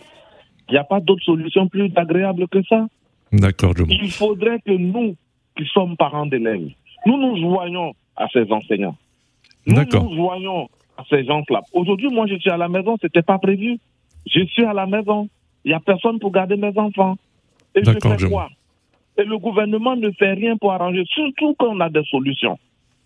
il 0.70 0.72
n'y 0.72 0.78
a 0.78 0.84
pas 0.86 1.00
d'autre 1.02 1.24
solution 1.24 1.68
plus 1.68 1.92
agréable 1.96 2.48
que 2.48 2.64
ça. 2.64 2.88
D'accord, 3.34 3.76
Jomo. 3.76 3.92
Il 3.92 4.10
faudrait 4.12 4.60
que 4.66 4.72
nous, 4.72 5.16
qui 5.58 5.66
sommes 5.74 5.98
parents 5.98 6.26
d'élèves, 6.26 6.70
nous 7.06 7.18
nous 7.18 7.38
joignons 7.38 7.94
à 8.16 8.28
ces 8.32 8.50
enseignants. 8.52 8.96
Nous 9.68 9.76
D'accord. 9.76 10.06
nous 10.06 10.16
joignons 10.16 10.70
à 10.98 11.04
ces 11.10 11.26
gens-là. 11.26 11.62
Aujourd'hui, 11.74 12.08
moi, 12.10 12.28
je 12.28 12.36
suis 12.36 12.50
à 12.50 12.58
la 12.58 12.70
maison, 12.70 12.96
c'était 13.02 13.22
pas 13.24 13.40
prévu. 13.40 13.78
Je 14.26 14.46
suis 14.46 14.64
à 14.64 14.74
la 14.74 14.86
maison. 14.86 15.28
Il 15.66 15.70
n'y 15.70 15.74
a 15.74 15.80
personne 15.82 16.18
pour 16.20 16.32
garder 16.32 16.56
mes 16.56 16.72
enfants. 16.78 17.18
Et 17.76 17.84
je 17.84 17.92
fais 17.92 18.18
je 18.20 18.28
quoi? 18.28 18.50
Et 19.18 19.24
le 19.24 19.38
gouvernement 19.38 19.96
ne 19.96 20.12
fait 20.12 20.34
rien 20.34 20.58
pour 20.58 20.74
arranger, 20.74 21.04
surtout 21.08 21.56
quand 21.58 21.70
on 21.70 21.80
a 21.80 21.90
des 21.90 22.04
solutions. 22.06 22.58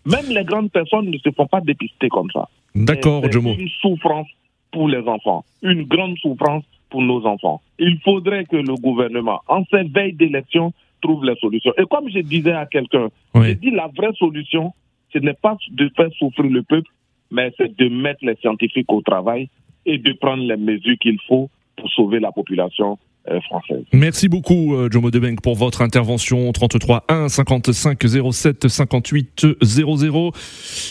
Même 0.04 0.26
les 0.30 0.44
grandes 0.44 0.70
personnes 0.72 1.10
ne 1.10 1.18
se 1.18 1.30
font 1.30 1.46
pas 1.46 1.60
dépister 1.60 2.08
comme 2.08 2.30
ça. 2.32 2.48
D'accord, 2.74 3.20
C'est 3.24 3.32
Jomo. 3.32 3.54
une 3.58 3.68
souffrance 3.80 4.28
pour 4.72 4.88
les 4.88 5.06
enfants, 5.06 5.44
une 5.62 5.82
grande 5.84 6.16
souffrance 6.18 6.64
pour 6.88 7.02
nos 7.02 7.24
enfants. 7.26 7.60
Il 7.78 7.98
faudrait 8.00 8.44
que 8.44 8.56
le 8.56 8.74
gouvernement, 8.76 9.40
en 9.48 9.64
ces 9.70 9.82
veilles 9.84 10.12
d'élection, 10.14 10.72
trouve 11.02 11.24
les 11.24 11.34
solutions. 11.36 11.72
Et 11.78 11.84
comme 11.90 12.08
je 12.10 12.20
disais 12.20 12.52
à 12.52 12.66
quelqu'un, 12.66 13.08
Oui. 13.34 13.46
j'ai 13.46 13.54
dit 13.56 13.70
la 13.70 13.88
vraie 13.88 14.12
solution, 14.14 14.72
ce 15.12 15.18
n'est 15.18 15.34
pas 15.34 15.56
de 15.70 15.90
faire 15.96 16.10
souffrir 16.18 16.50
le 16.50 16.62
peuple, 16.62 16.90
mais 17.30 17.52
c'est 17.56 17.76
de 17.76 17.88
mettre 17.88 18.24
les 18.24 18.36
scientifiques 18.36 18.90
au 18.92 19.00
travail 19.02 19.48
et 19.86 19.98
de 19.98 20.12
prendre 20.14 20.42
les 20.42 20.56
mesures 20.56 20.98
qu'il 20.98 21.18
faut 21.26 21.48
pour 21.76 21.88
sauver 21.90 22.20
la 22.20 22.32
population 22.32 22.98
française. 23.46 23.84
Merci 23.92 24.28
beaucoup, 24.28 24.74
euh, 24.74 24.88
Jomo 24.90 25.10
Debenck, 25.10 25.40
pour 25.40 25.54
votre 25.54 25.82
intervention. 25.82 26.50
33 26.52 27.04
1 27.08 27.28
55 27.28 27.98
07 28.32 28.68
58 28.68 29.46
00. 29.62 30.32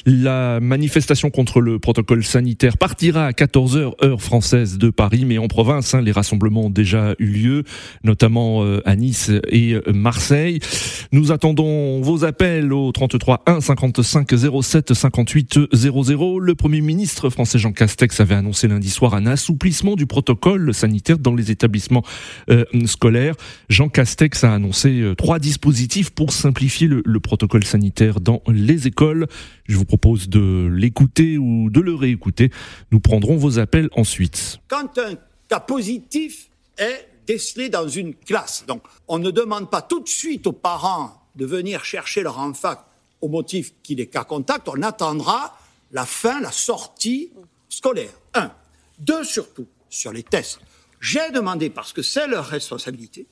La 0.06 0.60
manifestation 0.60 1.30
contre 1.30 1.62
le 1.62 1.80
protocole 1.80 2.24
sanitaire 2.24 2.78
partira 2.78 3.26
à 3.26 3.32
14h 3.32 3.94
heure 4.04 4.22
française 4.22 4.78
de 4.78 4.90
Paris, 4.90 5.26
mais 5.26 5.38
en 5.38 5.48
province, 5.48 5.94
hein, 5.94 6.02
les 6.02 6.12
rassemblements 6.12 6.66
ont 6.66 6.70
déjà 6.70 7.16
eu 7.20 7.26
lieu, 7.26 7.64
notamment 8.04 8.64
euh, 8.64 8.82
à 8.86 8.96
Nice 8.96 9.32
et 9.50 9.74
euh, 9.74 9.82
Marseille. 9.94 10.60
Nous 11.12 11.32
attendons 11.32 12.02
vos 12.02 12.26
appels 12.26 12.72
au 12.74 12.92
33 12.92 13.44
1 13.46 13.62
55 13.62 14.28
07 14.62 14.94
58 14.94 15.60
00. 15.74 16.40
Le 16.40 16.56
Premier 16.56 16.82
ministre 16.82 17.30
français 17.30 17.60
Jean 17.60 17.72
Castex 17.72 18.20
avait 18.20 18.36
annoncé 18.36 18.68
lundi 18.68 18.90
soir 18.90 19.14
un 19.14 19.26
assouplissement 19.26 19.96
du 19.96 20.06
protocole 20.06 20.74
sanitaire 20.74 21.18
dans 21.18 21.36
les 21.36 21.52
établissements 21.52 22.04
euh, 22.50 22.66
scolaire. 22.86 23.36
Jean 23.70 23.90
Castex 23.90 24.44
a 24.44 24.54
annoncé 24.54 25.02
euh, 25.02 25.16
trois 25.16 25.40
dispositifs 25.40 26.10
pour 26.10 26.34
simplifier 26.34 26.88
le, 26.88 27.02
le 27.06 27.20
protocole 27.20 27.64
sanitaire 27.64 28.20
dans 28.20 28.42
les 28.48 28.88
écoles. 28.88 29.28
Je 29.68 29.78
vous 29.78 29.86
propose 29.86 30.30
de 30.30 30.70
l'écouter 30.72 31.38
ou 31.38 31.70
de 31.70 31.82
le 31.82 31.94
réécouter. 31.96 32.52
Nous 32.92 33.00
prendrons 33.00 33.38
vos 33.38 33.60
appels 33.60 33.90
ensuite. 33.96 34.60
quand 34.68 34.98
un 34.98 35.16
cas 35.48 35.60
positif 35.60 36.50
est 36.78 37.08
décelé 37.28 37.70
dans 37.70 37.88
une 37.88 38.16
classe. 38.16 38.66
Donc, 38.68 38.84
on 39.08 39.20
ne 39.20 39.32
demande 39.32 39.70
pas 39.70 39.82
tout 39.82 40.00
de 40.00 40.08
suite 40.08 40.48
aux 40.48 40.54
parents 40.54 41.22
de 41.36 41.46
venir 41.46 41.86
chercher 41.86 42.22
leur 42.24 42.40
enfant 42.40 42.76
au 43.22 43.28
motif 43.28 43.74
qu'il 43.84 44.00
est 44.00 44.08
cas 44.08 44.24
contact. 44.24 44.68
On 44.68 44.82
attendra 44.82 45.58
la 45.92 46.06
fin, 46.06 46.40
la 46.42 46.52
sortie 46.52 47.32
scolaire. 47.68 48.12
Un. 48.34 48.52
Deux, 49.00 49.24
surtout, 49.24 49.68
sur 49.90 50.12
les 50.12 50.24
tests. 50.24 50.60
J'ai 51.00 51.32
demandé, 51.32 51.70
parce 51.70 51.94
que 51.94 52.02
c'est 52.02 52.28
leur 52.28 52.46
responsabilité, 52.46 53.28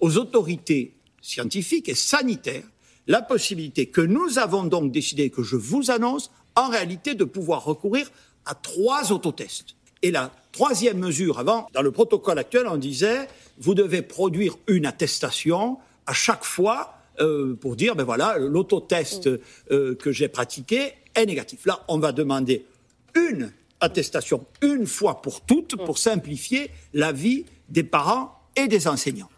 aux 0.00 0.16
autorités 0.16 0.94
scientifiques 1.20 1.88
et 1.88 1.94
sanitaires 1.94 2.64
la 3.06 3.20
possibilité 3.20 3.86
que 3.86 4.00
nous 4.00 4.38
avons 4.38 4.64
donc 4.64 4.90
décidé, 4.90 5.30
que 5.30 5.42
je 5.42 5.56
vous 5.56 5.90
annonce, 5.90 6.30
en 6.56 6.68
réalité 6.68 7.14
de 7.14 7.24
pouvoir 7.24 7.64
recourir 7.64 8.10
à 8.46 8.54
trois 8.54 9.12
autotests. 9.12 9.76
Et 10.02 10.10
la 10.10 10.30
troisième 10.52 10.98
mesure, 10.98 11.38
avant, 11.38 11.66
dans 11.72 11.82
le 11.82 11.90
protocole 11.90 12.38
actuel, 12.38 12.66
on 12.66 12.76
disait, 12.76 13.28
vous 13.58 13.74
devez 13.74 14.02
produire 14.02 14.56
une 14.68 14.86
attestation 14.86 15.78
à 16.06 16.12
chaque 16.12 16.44
fois 16.44 16.94
euh, 17.20 17.54
pour 17.54 17.76
dire, 17.76 17.94
ben 17.96 18.04
voilà, 18.04 18.38
l'autotest 18.38 19.28
euh, 19.70 19.94
que 19.94 20.12
j'ai 20.12 20.28
pratiqué 20.28 20.92
est 21.14 21.26
négatif. 21.26 21.64
Là, 21.66 21.84
on 21.88 21.98
va 21.98 22.12
demander 22.12 22.66
une 23.14 23.52
attestation 23.84 24.44
une 24.62 24.86
fois 24.86 25.22
pour 25.22 25.42
toutes 25.42 25.76
pour 25.76 25.98
simplifier 25.98 26.70
la 26.92 27.12
vie 27.12 27.44
des 27.68 27.84
parents 27.84 28.32
et 28.56 28.66
des 28.66 28.88
enseignants. 28.88 29.28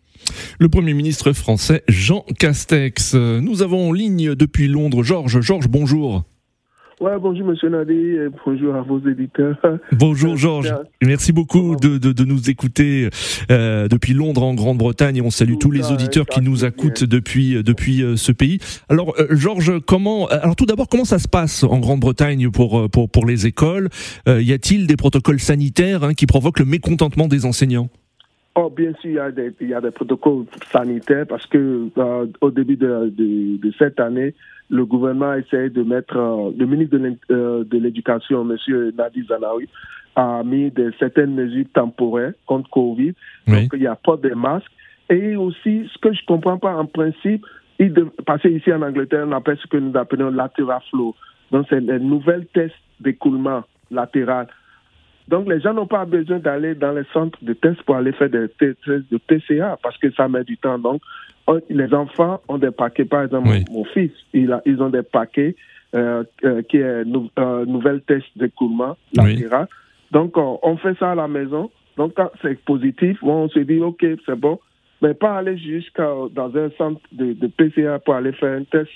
Le 0.59 0.69
Premier 0.69 0.95
ministre 0.95 1.33
français 1.33 1.85
Jean 1.89 2.25
Castex. 2.39 3.15
Nous 3.15 3.63
avons 3.63 3.91
en 3.91 3.93
ligne 3.93 4.35
depuis 4.35 4.69
Londres 4.69 5.03
Georges. 5.03 5.41
Georges, 5.41 5.69
bonjour. 5.69 6.25
Ouais, 6.99 7.19
bonjour 7.21 7.47
Monsieur 7.49 7.69
Nadi 7.69 7.93
et 7.93 8.29
bonjour 8.47 8.75
à 8.75 8.81
vos 8.81 8.99
éditeurs. 9.07 9.59
Bonjour 9.93 10.35
Georges. 10.35 10.73
Merci 11.03 11.31
beaucoup 11.31 11.77
de, 11.77 11.99
de, 11.99 12.11
de 12.11 12.25
nous 12.25 12.49
écouter 12.49 13.11
euh, 13.51 13.87
depuis 13.87 14.15
Londres 14.15 14.43
en 14.43 14.55
Grande-Bretagne 14.55 15.19
et 15.19 15.21
on 15.21 15.29
salue 15.29 15.59
tous 15.61 15.71
les 15.71 15.93
auditeurs 15.93 16.25
qui 16.25 16.41
nous 16.41 16.65
écoutent 16.65 17.05
depuis 17.05 17.63
depuis 17.63 18.03
euh, 18.03 18.17
ce 18.17 18.33
pays. 18.33 18.61
Alors 18.89 19.15
euh, 19.19 19.27
Georges, 19.37 19.79
comment 19.87 20.27
alors 20.29 20.57
tout 20.57 20.65
d'abord 20.65 20.89
comment 20.89 21.05
ça 21.05 21.19
se 21.19 21.29
passe 21.29 21.65
en 21.65 21.81
Grande-Bretagne 21.81 22.51
pour 22.51 22.79
euh, 22.79 22.89
pour 22.89 23.11
pour 23.11 23.27
les 23.27 23.47
écoles? 23.47 23.91
Euh, 24.27 24.41
Y 24.41 24.55
a-t-il 24.55 24.87
des 24.87 24.97
protocoles 24.97 25.41
sanitaires 25.41 26.03
hein, 26.03 26.15
qui 26.15 26.25
provoquent 26.25 26.61
le 26.61 26.65
mécontentement 26.65 27.29
des 27.29 27.45
enseignants? 27.45 27.91
Oh, 28.59 28.73
bien 28.75 28.93
sûr, 29.03 29.11
il 29.11 29.13
y, 29.13 29.19
a 29.19 29.31
des, 29.31 29.53
il 29.61 29.69
y 29.69 29.75
a 29.75 29.83
des 29.83 29.91
protocoles 29.91 30.47
sanitaires 30.73 31.27
parce 31.27 31.45
que 31.45 31.91
euh, 31.99 32.27
au 32.41 32.51
début 32.51 32.77
de, 32.77 33.13
de, 33.15 33.59
de, 33.59 33.73
cette 33.79 34.01
année, 34.01 34.35
le 34.69 34.85
gouvernement 34.85 35.31
a 35.31 35.39
essayé 35.39 35.71
de 35.71 35.83
mettre, 35.83 36.17
euh, 36.17 36.51
le 36.57 36.67
ministre 36.67 36.97
de 36.97 37.79
l'Éducation, 37.79 38.49
M. 38.49 38.57
Nadi 38.97 39.25
Zanawi, 39.27 39.69
a 40.17 40.43
mis 40.43 40.71
de, 40.71 40.93
certaines 40.99 41.35
mesures 41.35 41.67
temporaires 41.75 42.33
contre 42.47 42.71
Covid. 42.71 43.15
Oui. 43.47 43.63
Donc, 43.63 43.71
il 43.75 43.81
n'y 43.81 43.87
a 43.87 43.97
pas 43.97 44.17
de 44.17 44.35
masques. 44.35 44.73
Et 45.11 45.37
aussi, 45.37 45.89
ce 45.93 45.99
que 45.99 46.13
je 46.13 46.23
ne 46.23 46.27
comprends 46.27 46.59
pas 46.59 46.75
en 46.75 46.87
principe, 46.87 47.45
il 47.79 47.93
de, 47.93 48.09
parce 48.25 48.43
que 48.43 48.49
ici 48.49 48.73
en 48.73 48.83
Angleterre, 48.83 49.27
on 49.29 49.33
appelle 49.33 49.59
ce 49.63 49.67
que 49.67 49.77
nous 49.77 49.97
appelons 49.97 50.31
lateral 50.31 50.81
flow. 50.91 51.15
Donc, 51.53 51.67
c'est 51.69 51.81
les 51.81 52.01
nouvelles 52.01 52.47
tests 52.47 52.75
d'écoulement 52.99 53.63
latéral 53.91 54.49
Donc, 55.29 55.49
les 55.49 55.61
gens 55.61 55.75
n'ont 55.75 55.87
pas 55.87 56.07
besoin 56.07 56.39
d'aller 56.39 56.75
dans 56.75 56.93
les 56.93 57.05
centres 57.13 57.39
de 57.43 57.53
tests 57.53 57.83
pour 57.83 57.97
aller 57.97 58.13
faire 58.13 58.31
des 58.31 58.49
tests 58.59 58.89
de 58.89 59.19
TCA 59.19 59.79
parce 59.83 59.99
que 59.99 60.11
ça 60.13 60.29
met 60.29 60.45
du 60.45 60.57
temps. 60.57 60.79
Donc, 60.79 61.03
les 61.71 61.95
enfants 61.95 62.41
ont 62.49 62.59
des 62.59 62.71
paquets. 62.71 63.05
Par 63.05 63.23
exemple, 63.23 63.49
mon, 63.71 63.85
fils, 63.85 64.11
il 64.33 64.53
a, 64.53 64.63
ils 64.67 64.83
ont 64.83 64.91
des 64.91 65.03
paquets 65.03 65.55
euh, 65.95 66.25
euh, 66.45 66.63
qui 66.63 66.79
est 66.79 66.83
euh, 66.83 67.65
nouvelle 67.65 68.01
test 68.03 68.27
d'écoulement 68.37 68.97
latéral. 69.15 69.69
Donc, 70.11 70.37
on, 70.37 70.77
fait 70.77 70.97
ça 70.99 71.13
à 71.13 71.15
la 71.15 71.29
maison. 71.29 71.71
Donc, 71.97 72.15
quand 72.15 72.31
c'est 72.43 72.59
positif, 72.65 73.19
on 73.23 73.49
se 73.49 73.61
dit, 73.61 73.81
OK, 73.81 74.05
c'est 74.25 74.39
bon. 74.39 74.59
Mais 75.03 75.15
pas 75.15 75.37
aller 75.37 75.59
jusqu'à 75.59 76.11
dans 76.33 76.57
un 76.57 76.71
centre 76.79 77.01
de, 77.13 77.33
de 77.33 77.47
PCA 77.49 77.99
pour 77.99 78.15
aller 78.15 78.33
faire 78.33 78.59
un 78.59 78.65
test 78.65 78.91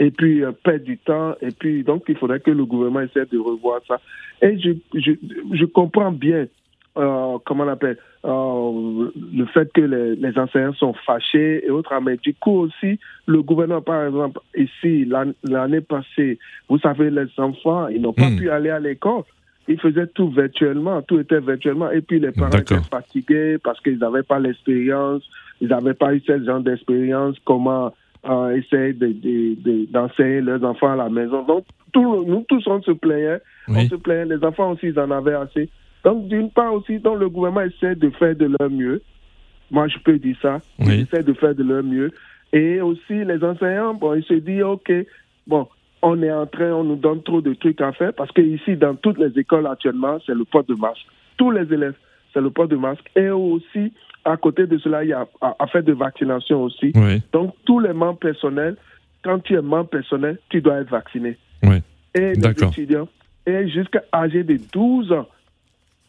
et 0.00 0.10
puis 0.10 0.42
euh, 0.42 0.52
perdre 0.52 0.84
du 0.84 0.98
temps. 0.98 1.34
Et 1.40 1.50
puis, 1.50 1.84
donc, 1.84 2.04
il 2.08 2.16
faudrait 2.16 2.40
que 2.40 2.50
le 2.50 2.64
gouvernement 2.64 3.00
essaie 3.00 3.26
de 3.26 3.38
revoir 3.38 3.80
ça. 3.86 4.00
Et 4.42 4.58
je, 4.58 4.70
je, 4.94 5.12
je 5.52 5.64
comprends 5.64 6.12
bien, 6.12 6.46
euh, 6.96 7.38
comment 7.44 7.64
on 7.64 7.68
appelle, 7.68 7.98
euh, 8.24 9.10
le 9.32 9.46
fait 9.46 9.70
que 9.72 9.80
les, 9.80 10.16
les, 10.16 10.38
enseignants 10.38 10.74
sont 10.74 10.94
fâchés 11.06 11.66
et 11.66 11.70
autres. 11.70 11.92
Mais 12.00 12.16
du 12.16 12.34
coup 12.34 12.60
aussi, 12.60 12.98
le 13.26 13.42
gouvernement, 13.42 13.82
par 13.82 14.06
exemple, 14.06 14.40
ici, 14.56 15.04
l'année 15.42 15.80
passée, 15.80 16.38
vous 16.68 16.78
savez, 16.78 17.10
les 17.10 17.26
enfants, 17.38 17.88
ils 17.88 18.00
n'ont 18.00 18.12
pas 18.12 18.30
hmm. 18.30 18.38
pu 18.38 18.50
aller 18.50 18.70
à 18.70 18.78
l'école. 18.78 19.22
Ils 19.66 19.80
faisaient 19.80 20.06
tout 20.08 20.28
virtuellement, 20.28 21.02
tout 21.02 21.18
était 21.18 21.40
virtuellement. 21.40 21.90
Et 21.90 22.02
puis 22.02 22.20
les 22.20 22.32
parents 22.32 22.56
étaient 22.58 22.76
fatigués 22.90 23.58
parce 23.58 23.80
qu'ils 23.80 23.98
n'avaient 23.98 24.22
pas 24.22 24.38
l'expérience, 24.38 25.22
ils 25.60 25.68
n'avaient 25.68 25.94
pas 25.94 26.14
eu 26.14 26.22
ce 26.26 26.44
genre 26.44 26.60
d'expérience, 26.60 27.36
comment 27.44 27.92
euh, 28.28 28.56
essayer 28.56 28.92
d'enseigner 28.92 30.40
de, 30.40 30.46
leurs 30.46 30.64
enfants 30.64 30.92
à 30.92 30.96
la 30.96 31.08
maison. 31.08 31.42
Donc, 31.42 31.64
nous 31.94 32.44
tous, 32.48 32.66
on 32.66 32.82
se 32.82 32.92
plaignait. 32.92 33.40
On 33.68 33.80
se 33.80 33.96
plaignait. 33.96 34.36
Les 34.36 34.44
enfants 34.44 34.72
aussi, 34.72 34.88
ils 34.88 34.98
en 34.98 35.10
avaient 35.10 35.34
assez. 35.34 35.68
Donc, 36.04 36.28
d'une 36.28 36.50
part 36.50 36.72
aussi, 36.74 36.98
donc, 36.98 37.18
le 37.18 37.28
gouvernement 37.28 37.62
essaie 37.62 37.94
de 37.94 38.10
faire 38.10 38.36
de 38.36 38.54
leur 38.58 38.70
mieux. 38.70 39.02
Moi, 39.70 39.88
je 39.88 39.98
peux 39.98 40.18
dire 40.18 40.36
ça. 40.42 40.60
Ils 40.78 41.00
essaient 41.00 41.22
de 41.22 41.32
faire 41.32 41.54
de 41.54 41.64
leur 41.64 41.82
mieux. 41.82 42.10
Et 42.52 42.80
aussi, 42.80 43.24
les 43.24 43.42
enseignants, 43.42 43.94
bon, 43.94 44.14
ils 44.14 44.24
se 44.24 44.34
disent, 44.34 44.62
OK, 44.62 44.92
bon, 45.46 45.66
on 46.02 46.22
est 46.22 46.30
en 46.30 46.46
train, 46.46 46.72
on 46.72 46.84
nous 46.84 46.96
donne 46.96 47.22
trop 47.22 47.40
de 47.40 47.54
trucs 47.54 47.80
à 47.80 47.92
faire 47.92 48.12
parce 48.12 48.30
que 48.30 48.42
ici, 48.42 48.76
dans 48.76 48.94
toutes 48.94 49.18
les 49.18 49.36
écoles 49.38 49.66
actuellement, 49.66 50.18
c'est 50.26 50.34
le 50.34 50.44
port 50.44 50.64
de 50.64 50.74
masque. 50.74 51.06
Tous 51.38 51.50
les 51.50 51.72
élèves, 51.72 51.94
c'est 52.32 52.42
le 52.42 52.50
port 52.50 52.68
de 52.68 52.76
masque. 52.76 53.10
Et 53.16 53.30
aussi, 53.30 53.92
à 54.24 54.36
côté 54.36 54.66
de 54.66 54.76
cela, 54.78 55.02
il 55.02 55.08
y 55.08 55.12
a 55.14 55.26
affaire 55.58 55.82
de 55.82 55.94
vaccination 55.94 56.62
aussi. 56.62 56.92
Donc, 57.32 57.54
tous 57.64 57.80
les 57.80 57.94
membres 57.94 58.18
personnels, 58.18 58.76
quand 59.22 59.38
tu 59.40 59.54
es 59.54 59.62
membre 59.62 59.88
personnel, 59.88 60.38
tu 60.50 60.60
dois 60.60 60.80
être 60.80 60.90
vacciné. 60.90 61.38
Et 62.14 62.34
les 62.34 62.50
étudiants, 62.50 63.08
et 63.46 63.68
jusqu'à 63.68 64.02
âgé 64.12 64.44
de 64.44 64.58
12 64.72 65.10
ans, 65.12 65.26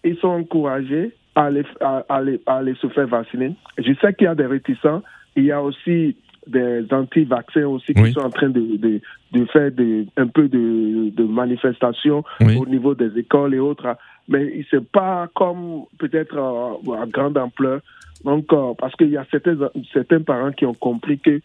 ils 0.06 0.18
sont 0.18 0.30
encouragés 0.30 1.12
à 1.36 1.46
aller, 1.46 1.64
à, 1.82 2.06
aller, 2.10 2.76
se 2.80 2.88
faire 2.88 3.08
vacciner. 3.08 3.56
Je 3.78 3.92
sais 4.00 4.14
qu'il 4.14 4.26
y 4.26 4.28
a 4.28 4.36
des 4.36 4.46
réticents. 4.46 5.02
Il 5.36 5.46
y 5.46 5.52
a 5.52 5.62
aussi 5.62 6.16
des 6.48 6.86
anti-vaccins 6.92 7.66
aussi 7.66 7.94
qui 7.94 8.12
sont 8.14 8.22
en 8.22 8.30
train 8.30 8.50
de, 8.50 8.78
de, 8.78 9.02
de 9.32 9.46
faire 9.46 9.72
un 10.18 10.28
peu 10.28 10.48
de, 10.48 11.10
de 11.10 11.24
manifestations 11.24 12.24
au 12.40 12.66
niveau 12.66 12.96
des 12.96 13.18
écoles 13.18 13.56
et 13.56 13.60
autres. 13.60 13.98
Mais 14.28 14.66
c'est 14.72 14.86
pas 14.86 15.28
comme 15.36 15.84
peut-être 16.00 16.38
euh, 16.38 17.02
à 17.02 17.06
grande 17.06 17.38
ampleur. 17.38 17.82
Donc, 18.24 18.52
euh, 18.54 18.74
parce 18.78 18.96
qu'il 18.96 19.10
y 19.10 19.18
a 19.18 19.26
certains, 19.30 19.58
certains 19.94 20.22
parents 20.22 20.52
qui 20.52 20.66
ont 20.66 20.74
compris 20.74 21.20
que 21.20 21.42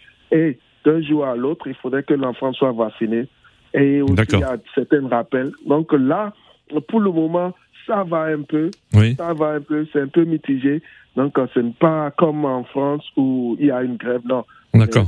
d'un 0.85 1.03
jour 1.03 1.27
à 1.27 1.37
l'autre, 1.37 1.67
il 1.67 1.75
faudrait 1.75 2.05
que 2.05 2.15
l'enfant 2.15 2.53
soit 2.53 2.73
vacciné. 2.73 3.27
Et 3.75 4.01
aussi, 4.01 4.15
il 4.33 4.39
y 4.39 4.45
a 4.45 4.57
certains 4.75 5.07
rappels. 5.09 5.53
Donc 5.67 5.93
là, 5.93 6.33
pour 6.89 7.01
le 7.01 7.11
moment, 7.11 7.53
ça 7.87 8.05
va 8.05 8.25
un 8.25 8.43
peu. 8.43 8.71
Ça 9.17 9.33
va 9.35 9.53
un 9.53 9.61
peu, 9.61 9.87
c'est 9.93 10.01
un 10.01 10.09
peu 10.09 10.25
mitigé. 10.25 10.83
Donc, 11.17 11.39
euh, 11.39 11.47
ce 11.55 11.61
n'est 11.61 11.75
pas 11.79 12.11
comme 12.13 12.45
en 12.45 12.65
France 12.65 13.05
où 13.17 13.57
il 13.59 13.67
y 13.67 13.71
a 13.71 13.83
une 13.83 13.97
grève. 13.97 14.23
Non. 14.25 14.45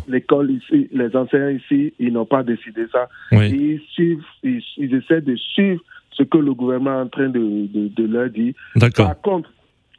L'école 0.09 0.51
ici, 0.51 0.89
les 0.93 1.15
enseignants 1.15 1.49
ici, 1.49 1.95
ils 1.99 2.13
n'ont 2.13 2.27
pas 2.27 2.43
décidé 2.43 2.87
ça. 2.91 3.09
Ils, 3.31 3.81
suivent, 3.93 4.25
ils, 4.43 4.95
essaient 4.95 5.21
de 5.21 5.37
suivre 5.37 5.81
ce 6.11 6.25
que 6.25 6.39
le 6.39 6.53
gouvernement 6.53 6.99
est 6.99 7.03
en 7.03 7.09
train 7.09 7.29
de, 7.29 7.69
de, 7.73 8.05
leur 8.05 8.29
dire. 8.29 8.55
Par 8.97 9.21
contre, 9.21 9.51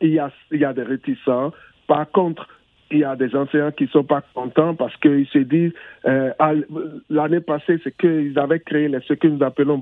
il 0.01 0.09
y 0.09 0.19
a, 0.19 0.31
il 0.51 0.59
y 0.59 0.65
a 0.65 0.73
des 0.73 0.83
réticents. 0.83 1.53
Par 1.87 2.11
contre, 2.11 2.47
il 2.91 2.99
y 2.99 3.03
a 3.05 3.15
des 3.15 3.33
enseignants 3.35 3.71
qui 3.71 3.85
ne 3.85 3.89
sont 3.89 4.03
pas 4.03 4.21
contents 4.33 4.75
parce 4.75 4.95
qu'ils 4.97 5.27
se 5.27 5.39
disent, 5.39 5.71
euh, 6.05 6.31
l'année 7.09 7.39
passée, 7.39 7.79
c'est 7.83 7.95
qu'ils 7.97 8.37
avaient 8.37 8.59
créé 8.59 8.91
ce 9.07 9.13
que 9.13 9.27
nous 9.27 9.43
appelons 9.43 9.79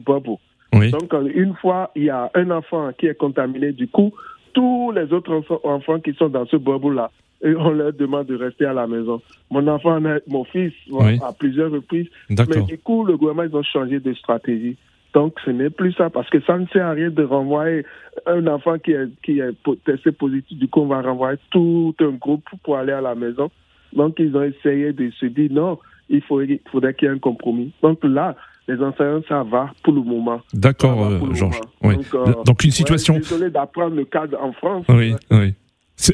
Donc, 0.72 1.14
une 1.34 1.54
fois, 1.56 1.92
il 1.96 2.04
y 2.04 2.10
a 2.10 2.32
un 2.34 2.50
enfant 2.52 2.92
qui 2.98 3.08
est 3.08 3.16
contaminé, 3.16 3.72
du 3.72 3.88
coup, 3.88 4.14
tous 4.54 4.92
les 4.92 5.12
autres 5.14 5.44
enfants 5.64 6.00
qui 6.00 6.14
sont 6.14 6.30
dans 6.30 6.46
ce 6.46 6.58
bubble-là, 6.58 7.12
on 7.44 7.72
leur 7.72 7.94
demande 7.94 8.28
de 8.28 8.36
rester 8.36 8.66
à 8.66 8.74
la 8.74 8.88
maison. 8.88 9.22
Mon 9.50 9.68
enfant, 9.68 10.00
mon 10.28 10.44
fils, 10.46 10.74
à 11.22 11.34
plusieurs 11.34 11.72
reprises. 11.72 12.08
Mais 12.30 12.62
du 12.62 12.78
coup, 12.78 13.04
le 13.04 13.18
gouvernement, 13.18 13.50
ils 13.50 13.56
ont 13.56 13.64
changé 13.64 14.00
de 14.00 14.14
stratégie. 14.14 14.78
Donc, 15.14 15.40
ce 15.44 15.52
n'est 15.52 15.70
plus 15.70 15.92
ça, 15.94 16.10
parce 16.10 16.30
que 16.30 16.40
ça 16.42 16.58
ne 16.58 16.66
sert 16.68 16.86
à 16.86 16.92
rien 16.92 17.10
de 17.10 17.24
renvoyer 17.24 17.86
un 18.26 18.48
enfant 18.48 18.78
qui 18.78 18.92
est, 18.92 19.10
qui 19.24 19.40
est 19.40 19.52
testé 19.84 20.12
positif. 20.14 20.58
Du 20.58 20.70
coup, 20.70 20.82
on 20.82 20.86
va 20.86 21.02
renvoyer 21.02 21.38
tout 21.50 21.94
un 22.00 22.12
groupe 22.12 22.48
pour 22.64 22.78
aller 22.78 22.94
à 22.94 23.02
la 23.02 23.14
maison. 23.16 23.52
Donc, 23.92 24.16
ils 24.20 24.36
ont 24.38 24.44
essayé 24.44 24.94
de 24.94 25.12
se 25.12 25.26
dire 25.26 25.52
non, 25.52 25.80
il, 26.12 26.22
faut, 26.22 26.42
il 26.42 26.60
faudrait 26.72 26.94
qu'il 26.94 27.08
y 27.08 27.12
ait 27.12 27.14
un 27.14 27.20
compromis. 27.20 27.74
Donc 27.82 28.00
là, 28.04 28.36
les 28.68 28.82
enseignants, 28.82 29.22
ça 29.28 29.44
va 29.44 29.72
pour 29.84 29.94
le 29.94 30.02
moment. 30.02 30.42
D'accord, 30.54 31.06
euh, 31.06 31.20
Georges. 31.34 31.60
Oui. 31.84 31.96
Donc, 31.96 32.06
euh, 32.14 32.44
Donc, 32.46 32.64
une 32.64 32.72
situation. 32.72 33.16
désolé 33.16 33.50
d'apprendre 33.50 33.96
le 33.96 34.06
cadre 34.06 34.38
en 34.42 34.54
France. 34.54 34.86
Oui, 34.90 35.16
oui. 35.32 35.54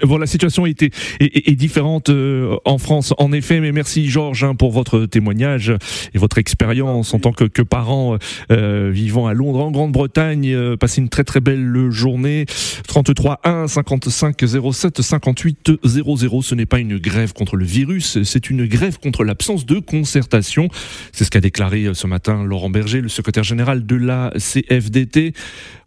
Bon, 0.03 0.17
la 0.17 0.27
situation 0.27 0.65
est, 0.65 0.83
est, 1.19 1.55
différente 1.55 2.09
euh, 2.09 2.57
en 2.65 2.77
France, 2.77 3.13
en 3.17 3.31
effet. 3.31 3.59
Mais 3.59 3.71
merci 3.71 4.09
Georges 4.09 4.43
hein, 4.43 4.55
pour 4.55 4.71
votre 4.71 5.05
témoignage 5.05 5.73
et 6.13 6.17
votre 6.17 6.37
expérience 6.37 7.13
en 7.13 7.19
tant 7.19 7.31
que, 7.31 7.45
que 7.45 7.61
parent 7.61 8.17
euh, 8.51 8.89
vivant 8.91 9.27
à 9.27 9.33
Londres, 9.33 9.59
en 9.59 9.71
Grande-Bretagne. 9.71 10.47
Euh, 10.53 10.77
passez 10.77 11.01
une 11.01 11.09
très 11.09 11.23
très 11.23 11.39
belle 11.39 11.89
journée. 11.89 12.45
33 12.87 13.41
1 13.43 13.67
55 13.67 14.43
07 14.73 15.01
58 15.01 15.71
00. 15.83 16.41
Ce 16.41 16.55
n'est 16.55 16.65
pas 16.65 16.79
une 16.79 16.97
grève 16.97 17.33
contre 17.33 17.55
le 17.55 17.65
virus, 17.65 18.23
c'est 18.23 18.49
une 18.49 18.65
grève 18.65 18.99
contre 18.99 19.23
l'absence 19.23 19.65
de 19.65 19.79
concertation. 19.79 20.69
C'est 21.11 21.23
ce 21.23 21.29
qu'a 21.29 21.41
déclaré 21.41 21.85
euh, 21.85 21.93
ce 21.93 22.07
matin 22.07 22.43
Laurent 22.43 22.69
Berger, 22.69 23.01
le 23.01 23.09
secrétaire 23.09 23.43
général 23.43 23.85
de 23.85 23.95
la 23.95 24.31
CFDT, 24.37 25.33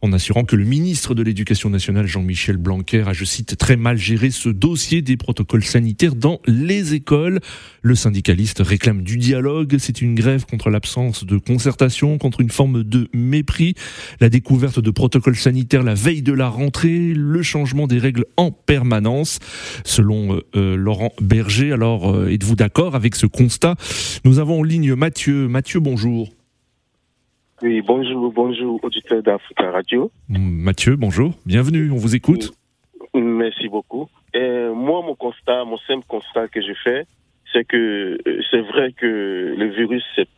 en 0.02 0.12
assurant 0.12 0.44
que 0.44 0.56
le 0.56 0.64
ministre 0.64 1.14
de 1.14 1.22
l'Éducation 1.22 1.70
nationale 1.70 2.06
Jean-Michel 2.06 2.56
Blanquer 2.56 3.04
a, 3.06 3.12
je 3.12 3.24
cite, 3.24 3.56
très 3.56 3.76
mal 3.76 3.89
gérer 3.96 4.31
ce 4.31 4.48
dossier 4.48 5.03
des 5.03 5.16
protocoles 5.16 5.64
sanitaires 5.64 6.14
dans 6.14 6.40
les 6.46 6.94
écoles. 6.94 7.40
Le 7.83 7.94
syndicaliste 7.94 8.61
réclame 8.61 9.03
du 9.03 9.16
dialogue. 9.16 9.76
C'est 9.79 10.03
une 10.03 10.14
grève 10.14 10.46
contre 10.46 10.70
l'absence 10.70 11.24
de 11.24 11.38
concertation, 11.38 12.18
contre 12.18 12.40
une 12.40 12.50
forme 12.50 12.85
de 12.85 13.09
mépris. 13.12 13.74
La 14.20 14.29
découverte 14.29 14.81
de 14.81 14.90
protocoles 14.90 15.37
sanitaires 15.37 15.83
la 15.83 15.94
veille 15.94 16.22
de 16.22 16.33
la 16.33 16.48
rentrée, 16.48 17.12
le 17.14 17.42
changement 17.42 17.87
des 17.87 17.98
règles 17.98 18.24
en 18.37 18.50
permanence. 18.50 19.38
Selon 19.85 20.40
euh, 20.57 20.76
Laurent 20.76 21.12
Berger, 21.20 21.72
alors 21.72 22.14
euh, 22.14 22.29
êtes-vous 22.29 22.57
d'accord 22.57 22.94
avec 22.94 23.14
ce 23.14 23.26
constat? 23.26 23.76
Nous 24.24 24.38
avons 24.38 24.61
en 24.61 24.62
ligne 24.62 24.94
Mathieu. 24.94 25.48
Mathieu, 25.48 25.81
bonjour. 25.81 26.29
Oui, 27.62 27.83
bonjour, 27.87 28.33
bonjour, 28.33 28.83
auditeur 28.83 29.22
d'Africa 29.22 29.70
Radio. 29.70 30.11
Mathieu, 30.29 30.96
bonjour, 30.96 31.35
bienvenue, 31.44 31.90
on 31.90 31.96
vous 31.96 32.14
écoute. 32.16 32.55
Merci 33.50 33.68
beaucoup. 33.68 34.08
Et 34.32 34.68
moi, 34.68 35.02
mon 35.02 35.16
constat, 35.16 35.64
mon 35.64 35.78
simple 35.78 36.06
constat 36.06 36.46
que 36.46 36.62
je 36.62 36.72
fais, 36.84 37.04
c'est 37.52 37.64
que 37.64 38.16
euh, 38.24 38.42
c'est 38.48 38.60
vrai 38.60 38.92
que 38.92 39.54
le 39.56 39.66
virus, 39.70 40.04
c'est 40.14 40.28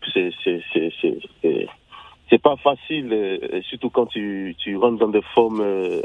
pas 2.41 2.57
facile, 2.57 3.11
euh, 3.13 3.61
surtout 3.69 3.91
quand 3.91 4.07
tu, 4.07 4.55
tu 4.57 4.79
rentres 4.79 4.99
dans 4.99 5.09
des 5.09 5.21
formes 5.35 5.61
euh, 5.61 6.01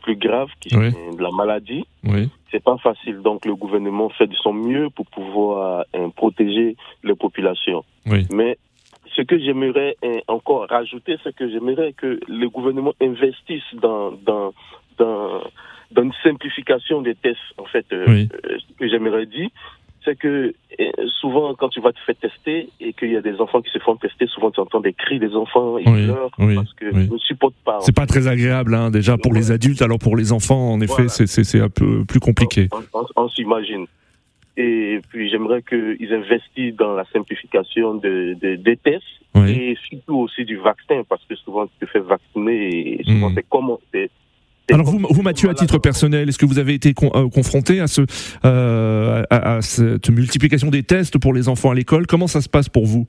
plus 0.00 0.16
graves, 0.16 0.48
qui 0.58 0.70
sont 0.70 0.78
de 0.80 1.22
la 1.22 1.30
maladie. 1.32 1.84
Oui. 2.04 2.30
C'est 2.50 2.64
pas 2.64 2.78
facile. 2.78 3.18
Donc 3.20 3.44
le 3.44 3.54
gouvernement 3.54 4.08
fait 4.08 4.26
de 4.26 4.34
son 4.36 4.54
mieux 4.54 4.88
pour 4.88 5.04
pouvoir 5.06 5.84
protéger 6.16 6.76
les 7.04 7.14
populations. 7.14 7.84
Oui. 8.06 8.26
Mais 8.32 8.56
ce 9.14 9.20
que 9.20 9.38
j'aimerais 9.38 9.96
encore 10.28 10.66
rajouter, 10.70 11.16
c'est 11.22 11.34
que 11.36 11.50
j'aimerais 11.50 11.92
que 11.92 12.18
le 12.26 12.48
gouvernement 12.48 12.94
investisse 13.02 13.74
dans, 13.74 14.12
dans, 14.12 14.54
dans 14.96 15.42
dans 15.92 16.02
une 16.02 16.12
simplification 16.22 17.02
des 17.02 17.14
tests, 17.14 17.38
en 17.58 17.64
fait, 17.64 17.86
euh, 17.92 18.06
euh, 18.08 18.58
ce 18.58 18.78
que 18.78 18.88
j'aimerais 18.88 19.26
dire, 19.26 19.48
c'est 20.04 20.18
que 20.18 20.52
euh, 20.80 20.84
souvent, 21.20 21.54
quand 21.54 21.68
tu 21.68 21.80
vas 21.80 21.92
te 21.92 22.00
faire 22.00 22.16
tester 22.16 22.68
et 22.80 22.92
qu'il 22.92 23.12
y 23.12 23.16
a 23.16 23.20
des 23.20 23.40
enfants 23.40 23.62
qui 23.62 23.70
se 23.70 23.78
font 23.78 23.96
tester, 23.96 24.26
souvent 24.26 24.50
tu 24.50 24.60
entends 24.60 24.80
des 24.80 24.92
cris 24.92 25.20
des 25.20 25.34
enfants, 25.34 25.78
ils 25.78 25.84
pleurent 25.84 26.30
parce 26.36 26.74
qu'ils 26.74 27.12
ne 27.12 27.18
supportent 27.18 27.54
pas. 27.64 27.78
C'est 27.82 27.94
pas 27.94 28.06
très 28.06 28.26
agréable, 28.26 28.74
hein, 28.74 28.90
déjà 28.90 29.16
pour 29.16 29.32
les 29.32 29.52
adultes, 29.52 29.82
alors 29.82 29.98
pour 29.98 30.16
les 30.16 30.32
enfants, 30.32 30.72
en 30.72 30.80
effet, 30.80 31.08
c'est 31.08 31.60
un 31.60 31.68
peu 31.68 32.04
plus 32.04 32.20
compliqué. 32.20 32.68
On, 33.16 33.28
s'imagine. 33.28 33.86
Et 34.56 35.00
puis 35.08 35.30
j'aimerais 35.30 35.62
qu'ils 35.62 36.12
investissent 36.12 36.76
dans 36.76 36.94
la 36.94 37.04
simplification 37.12 37.94
de, 37.94 38.34
des 38.40 38.76
tests 38.76 39.04
et 39.36 39.76
surtout 39.88 40.18
aussi 40.18 40.44
du 40.44 40.56
vaccin, 40.56 41.02
parce 41.08 41.24
que 41.24 41.36
souvent 41.36 41.66
tu 41.66 41.86
te 41.86 41.86
fais 41.86 42.00
vacciner 42.00 43.00
et 43.00 43.04
souvent 43.04 43.30
hmm. 43.30 43.34
c'est 43.36 43.46
comment 43.48 43.78
alors 44.70 44.86
vous, 44.86 44.98
vous, 44.98 45.22
Mathieu, 45.22 45.48
à 45.50 45.54
titre 45.54 45.78
personnel, 45.78 46.28
est-ce 46.28 46.38
que 46.38 46.46
vous 46.46 46.58
avez 46.58 46.74
été 46.74 46.94
euh, 47.02 47.28
confronté 47.28 47.80
à, 47.80 47.86
ce, 47.86 48.02
euh, 48.44 49.22
à, 49.30 49.60
cette 49.60 50.08
multiplication 50.08 50.68
des 50.68 50.82
tests 50.82 51.18
pour 51.18 51.34
les 51.34 51.48
enfants 51.48 51.70
à 51.70 51.74
l'école? 51.74 52.06
Comment 52.06 52.26
ça 52.26 52.40
se 52.40 52.48
passe 52.48 52.68
pour 52.68 52.86
vous? 52.86 53.06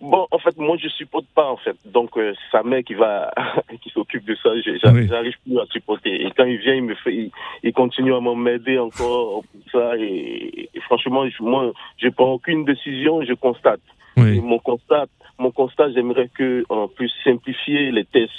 Bon, 0.00 0.26
en 0.30 0.38
fait, 0.38 0.56
moi, 0.58 0.76
je 0.78 0.88
supporte 0.88 1.26
pas, 1.34 1.50
en 1.50 1.56
fait. 1.56 1.76
Donc, 1.86 2.10
euh, 2.18 2.34
sa 2.52 2.62
mère 2.62 2.82
qui 2.84 2.94
va, 2.94 3.32
qui 3.82 3.88
s'occupe 3.90 4.24
de 4.26 4.36
ça. 4.42 4.50
J'arrive 4.82 5.34
plus 5.44 5.58
à 5.58 5.64
supporter. 5.70 6.26
Et 6.26 6.30
quand 6.36 6.44
il 6.44 6.58
vient, 6.58 6.74
il 6.74 6.84
me 6.84 6.94
fait, 6.94 7.30
il, 7.62 7.72
continue 7.72 8.14
à 8.14 8.20
m'aider 8.20 8.78
encore 8.78 9.42
pour 9.44 9.70
ça. 9.72 9.96
Et, 9.98 10.68
franchement, 10.82 11.24
moi, 11.40 11.72
je 11.96 12.08
prends 12.08 12.32
aucune 12.32 12.64
décision, 12.64 13.24
je 13.24 13.32
constate. 13.32 13.80
mon 14.16 14.58
constat, 14.58 15.06
mon 15.38 15.50
constat, 15.50 15.90
j'aimerais 15.92 16.28
que 16.28 16.64
on 16.68 16.86
puisse 16.88 17.12
simplifier 17.24 17.90
les 17.90 18.04
tests. 18.04 18.32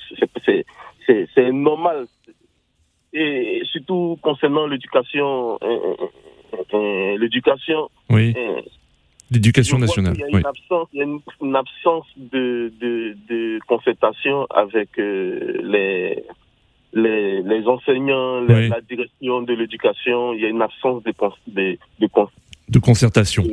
C'est 0.45 0.65
normal. 1.51 2.05
Et 3.13 3.61
surtout 3.71 4.19
concernant 4.21 4.67
l'éducation, 4.67 5.57
euh, 5.63 5.95
euh, 6.73 7.17
l'éducation. 7.17 7.89
Oui. 8.09 8.33
L'éducation 9.31 9.79
nationale. 9.79 10.15
Il 10.17 10.21
y 10.21 10.23
a 10.23 10.39
une, 10.39 10.45
absence, 10.45 10.87
il 10.93 10.99
y 10.99 11.01
a 11.01 11.05
une, 11.05 11.55
absence, 11.55 12.05
de, 12.17 12.71
de, 12.79 13.15
de 13.27 13.59
concertation 13.67 14.45
avec 14.53 14.99
euh, 14.99 15.61
les, 15.63 16.23
les, 16.93 17.41
les, 17.41 17.67
enseignants, 17.67 18.41
la 18.41 18.81
direction 18.81 19.41
de 19.41 19.53
l'éducation. 19.53 20.33
Il 20.33 20.41
y 20.41 20.45
a 20.45 20.49
une 20.49 20.61
absence 20.61 21.03
de, 21.03 21.13
de, 21.47 21.77
de, 21.99 22.07
de 22.69 22.79
concertation. 22.79 23.43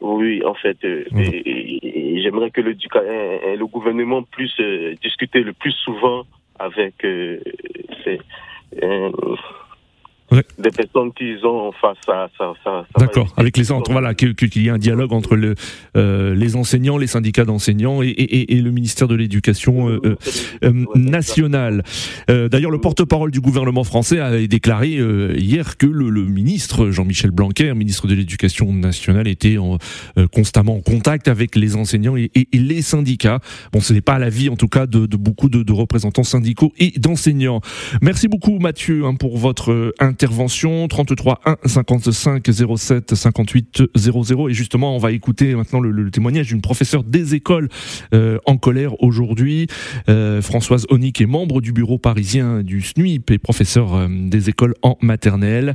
Oui, 0.00 0.42
en 0.44 0.54
fait. 0.54 0.78
Euh, 0.84 1.04
et, 1.14 2.22
j'aimerais 2.22 2.50
que 2.50 2.62
le, 2.62 2.74
euh, 2.96 3.56
le 3.56 3.66
gouvernement 3.66 4.22
puisse 4.22 4.58
discuter 5.02 5.40
le 5.42 5.52
plus 5.52 5.72
souvent 5.84 6.24
avec 6.60 6.94
ces, 7.00 8.20
des 10.58 10.70
personnes 10.70 11.12
qui 11.12 11.34
ont 11.44 11.72
face 11.72 11.96
à 12.08 12.28
ça. 12.38 12.52
ça, 12.62 12.86
D'accord, 12.98 13.32
avec 13.36 13.56
les 13.56 13.64
centres, 13.64 13.90
voilà, 13.90 14.14
qu'il 14.14 14.62
y 14.62 14.68
ait 14.68 14.70
un 14.70 14.78
dialogue 14.78 15.12
entre 15.12 15.34
le, 15.34 15.54
euh, 15.96 16.34
les 16.34 16.54
enseignants, 16.54 16.98
les 16.98 17.08
syndicats 17.08 17.44
d'enseignants 17.44 18.02
et, 18.02 18.08
et, 18.08 18.56
et, 18.56 18.60
le 18.60 18.70
ministère 18.70 19.08
de 19.08 19.16
l'Éducation 19.16 19.88
euh, 19.88 20.16
euh, 20.64 20.84
nationale. 20.94 21.82
D'ailleurs, 22.28 22.70
le 22.70 22.80
porte-parole 22.80 23.30
du 23.30 23.40
gouvernement 23.40 23.84
français 23.84 24.20
a 24.20 24.46
déclaré 24.46 25.00
hier 25.36 25.76
que 25.76 25.86
le, 25.86 26.10
le 26.10 26.24
ministre 26.24 26.90
Jean-Michel 26.90 27.30
Blanquer, 27.30 27.74
ministre 27.74 28.06
de 28.06 28.14
l'Éducation 28.14 28.72
nationale, 28.72 29.26
était 29.26 29.58
en, 29.58 29.78
constamment 30.32 30.76
en 30.76 30.80
contact 30.80 31.28
avec 31.28 31.56
les 31.56 31.76
enseignants 31.76 32.16
et, 32.16 32.30
les 32.52 32.82
syndicats. 32.82 33.40
Bon, 33.72 33.80
ce 33.80 33.92
n'est 33.92 34.00
pas 34.00 34.18
l'avis, 34.18 34.48
en 34.48 34.56
tout 34.56 34.68
cas, 34.68 34.86
de, 34.86 35.06
de 35.06 35.16
beaucoup 35.16 35.48
de, 35.48 35.62
de, 35.62 35.72
représentants 35.72 36.22
syndicaux 36.22 36.72
et 36.78 36.92
d'enseignants. 36.98 37.60
Merci 38.00 38.28
beaucoup, 38.28 38.58
Mathieu, 38.58 39.04
hein, 39.04 39.14
pour 39.14 39.38
votre 39.38 39.92
intervention 39.98 40.19
33 40.28 41.40
1 41.46 41.56
55 41.64 42.44
07 42.76 43.14
58 43.14 43.82
00 43.94 44.48
et 44.48 44.52
justement 44.52 44.94
on 44.94 44.98
va 44.98 45.12
écouter 45.12 45.54
maintenant 45.54 45.80
le, 45.80 46.10
témoignage 46.10 46.48
d'une 46.48 46.60
professeure 46.60 47.04
des 47.04 47.34
écoles 47.34 47.68
euh, 48.12 48.38
en 48.44 48.56
colère 48.56 49.02
aujourd'hui. 49.02 49.66
Euh, 50.08 50.42
Françoise 50.42 50.86
Onic 50.90 51.20
est 51.20 51.26
membre 51.26 51.60
du 51.60 51.72
bureau 51.72 51.98
parisien 51.98 52.62
du 52.62 52.82
SNUIP 52.82 53.30
et 53.30 53.38
professeure 53.38 53.94
euh, 53.94 54.06
des 54.10 54.50
écoles 54.50 54.74
en 54.82 54.96
maternelle. 55.00 55.74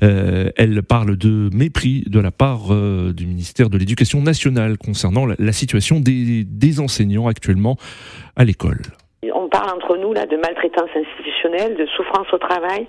Elle 0.00 0.82
parle 0.82 1.16
de 1.16 1.48
mépris 1.54 2.04
de 2.06 2.20
la 2.20 2.30
part 2.30 2.68
du 2.68 3.26
ministère 3.26 3.70
de 3.70 3.78
l'Éducation 3.78 4.20
nationale 4.20 4.76
concernant 4.76 5.26
la, 5.26 5.52
situation 5.52 6.00
des, 6.00 6.44
des 6.44 6.80
enseignants 6.80 7.26
actuellement 7.26 7.76
à 8.36 8.44
l'école. 8.44 8.82
On 9.34 9.48
parle 9.48 9.70
entre 9.70 9.96
nous 9.96 10.12
là 10.12 10.26
de 10.26 10.36
maltraitance 10.36 10.90
institutionnelle, 10.94 11.76
de 11.76 11.86
souffrance 11.96 12.26
au 12.32 12.38
travail 12.38 12.86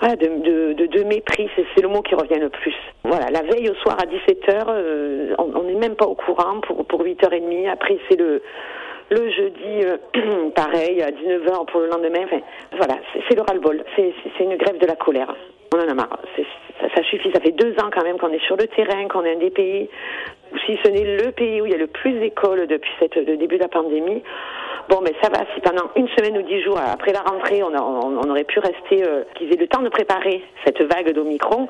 de, 0.00 0.72
de, 0.74 0.86
de, 0.86 1.02
mépris, 1.04 1.48
c'est 1.56 1.82
le 1.82 1.88
mot 1.88 2.00
qui 2.00 2.14
revient 2.14 2.40
le 2.40 2.48
plus. 2.48 2.74
Voilà, 3.04 3.26
la 3.30 3.42
veille 3.42 3.68
au 3.68 3.74
soir 3.74 3.96
à 4.00 4.06
17h, 4.06 4.64
euh, 4.68 5.34
on 5.38 5.62
n'est 5.64 5.74
même 5.74 5.94
pas 5.94 6.06
au 6.06 6.14
courant 6.14 6.60
pour, 6.60 6.86
pour 6.86 7.02
8h30. 7.02 7.70
Après, 7.70 7.98
c'est 8.08 8.18
le, 8.18 8.42
le 9.10 9.30
jeudi, 9.30 9.84
euh, 9.84 10.50
pareil, 10.56 11.02
à 11.02 11.10
19h 11.10 11.66
pour 11.70 11.80
le 11.80 11.88
lendemain. 11.88 12.24
Enfin, 12.24 12.40
voilà, 12.76 12.94
c'est 13.28 13.34
le 13.34 13.42
ras-le-bol. 13.42 13.84
C'est 13.96 14.44
une 14.44 14.56
grève 14.56 14.78
de 14.78 14.86
la 14.86 14.96
colère. 14.96 15.34
On 15.74 15.78
en 15.78 15.88
a 15.88 15.94
marre. 15.94 16.18
Ça, 16.80 17.02
suffit. 17.04 17.30
Ça 17.32 17.40
fait 17.40 17.52
deux 17.52 17.72
ans 17.82 17.90
quand 17.92 18.02
même 18.02 18.18
qu'on 18.18 18.32
est 18.32 18.44
sur 18.46 18.56
le 18.56 18.66
terrain, 18.66 19.08
qu'on 19.08 19.24
est 19.24 19.34
un 19.34 19.38
des 19.38 19.50
pays, 19.50 19.88
si 20.66 20.78
ce 20.82 20.90
n'est 20.90 21.16
le 21.22 21.30
pays 21.32 21.60
où 21.60 21.66
il 21.66 21.72
y 21.72 21.74
a 21.74 21.78
le 21.78 21.86
plus 21.86 22.12
d'écoles 22.12 22.66
depuis 22.66 22.90
cette, 22.98 23.16
le 23.16 23.36
début 23.36 23.56
de 23.56 23.62
la 23.62 23.68
pandémie. 23.68 24.22
Bon, 24.88 25.00
mais 25.02 25.12
ça 25.22 25.28
va, 25.30 25.44
si 25.54 25.60
pendant 25.60 25.90
une 25.94 26.08
semaine 26.08 26.36
ou 26.38 26.42
dix 26.42 26.62
jours 26.62 26.78
après 26.78 27.12
la 27.12 27.20
rentrée, 27.20 27.62
on, 27.62 27.72
on, 27.72 28.28
aurait 28.30 28.44
pu 28.44 28.58
rester, 28.58 29.06
euh, 29.06 29.22
qu'ils 29.34 29.52
aient 29.52 29.56
le 29.56 29.68
temps 29.68 29.82
de 29.82 29.88
préparer 29.88 30.42
cette 30.64 30.82
vague 30.82 31.12
d'Omicron, 31.12 31.68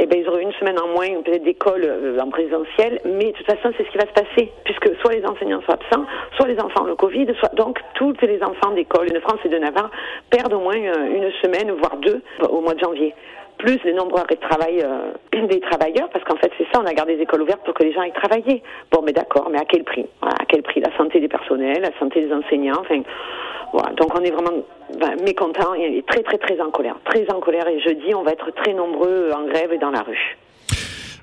eh 0.00 0.06
ben, 0.06 0.18
ils 0.20 0.28
auraient 0.28 0.42
une 0.42 0.52
semaine 0.54 0.78
en 0.78 0.88
moins, 0.88 1.22
peut-être 1.22 1.44
d'école 1.44 1.84
euh, 1.84 2.18
en 2.20 2.30
présentiel, 2.30 3.00
mais 3.04 3.26
de 3.26 3.32
toute 3.32 3.46
façon, 3.46 3.72
c'est 3.76 3.84
ce 3.84 3.90
qui 3.90 3.98
va 3.98 4.06
se 4.06 4.12
passer, 4.12 4.50
puisque 4.64 4.96
soit 5.00 5.12
les 5.12 5.24
enseignants 5.24 5.60
sont 5.62 5.72
absents, 5.72 6.04
soit 6.36 6.48
les 6.48 6.58
enfants 6.60 6.82
ont 6.82 6.88
le 6.88 6.96
Covid, 6.96 7.26
soit 7.38 7.54
donc 7.54 7.78
tous 7.94 8.14
les 8.22 8.42
enfants 8.42 8.72
d'école 8.72 9.08
de 9.08 9.20
France 9.20 9.38
et 9.44 9.48
de 9.48 9.58
Navarre 9.58 9.90
perdent 10.30 10.54
au 10.54 10.60
moins 10.60 10.78
euh, 10.78 11.14
une 11.14 11.30
semaine, 11.42 11.70
voire 11.72 11.96
deux, 11.98 12.22
au 12.48 12.60
mois 12.60 12.74
de 12.74 12.80
janvier 12.80 13.14
plus 13.58 13.78
les 13.84 13.92
nombreux 13.92 14.20
arrêts 14.20 14.36
de 14.36 14.40
travail 14.40 14.82
euh, 14.82 15.46
des 15.46 15.60
travailleurs, 15.60 16.08
parce 16.10 16.24
qu'en 16.24 16.36
fait 16.36 16.50
c'est 16.56 16.66
ça, 16.72 16.80
on 16.80 16.86
a 16.86 16.94
gardé 16.94 17.16
les 17.16 17.22
écoles 17.22 17.42
ouvertes 17.42 17.64
pour 17.64 17.74
que 17.74 17.82
les 17.82 17.92
gens 17.92 18.00
aillent 18.00 18.12
travailler. 18.12 18.62
Bon, 18.90 19.02
mais 19.04 19.12
d'accord, 19.12 19.48
mais 19.50 19.58
à 19.58 19.64
quel 19.64 19.84
prix? 19.84 20.06
À 20.22 20.44
quel 20.48 20.62
prix? 20.62 20.80
La 20.80 20.96
santé 20.96 21.20
des 21.20 21.28
personnels, 21.28 21.82
la 21.82 21.96
santé 21.98 22.26
des 22.26 22.32
enseignants, 22.32 22.80
enfin... 22.80 23.02
Voilà, 23.70 23.90
donc 23.92 24.18
on 24.18 24.24
est 24.24 24.30
vraiment 24.30 24.64
ben, 24.98 25.16
mécontent 25.22 25.74
et 25.74 26.02
très 26.08 26.22
très 26.22 26.38
très 26.38 26.58
en 26.58 26.70
colère. 26.70 26.96
Très 27.04 27.30
en 27.30 27.38
colère 27.38 27.68
et 27.68 27.78
jeudi 27.80 28.14
on 28.14 28.22
va 28.22 28.32
être 28.32 28.50
très 28.54 28.72
nombreux 28.72 29.30
en 29.34 29.46
grève 29.46 29.70
et 29.74 29.78
dans 29.78 29.90
la 29.90 30.00
rue. 30.00 30.38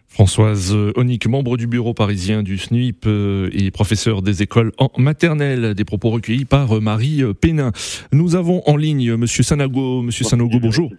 Françoise 0.08 0.78
Onic, 0.96 1.28
membre 1.28 1.58
du 1.58 1.66
bureau 1.66 1.96
parisien 1.96 2.44
du 2.44 2.60
SNUIP 2.60 3.06
euh, 3.08 3.50
et 3.52 3.72
professeur 3.72 4.22
des 4.22 4.44
écoles 4.44 4.72
en 4.78 4.90
maternelle, 4.98 5.74
des 5.74 5.86
propos 5.86 6.10
recueillis 6.10 6.46
par 6.46 6.80
Marie 6.82 7.24
Pénin. 7.42 7.72
Nous 8.14 8.36
avons 8.36 8.62
en 8.68 8.78
ligne 8.78 9.16
Monsieur 9.16 9.44
Sanogo. 9.44 10.04
Monsieur 10.04 10.24
Sanogo, 10.24 10.60
bonjour. 10.60 10.92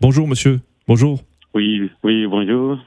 Bonjour 0.00 0.26
monsieur. 0.26 0.60
Bonjour. 0.88 1.20
Oui, 1.54 1.90
oui, 2.02 2.26
bonjour. 2.26 2.78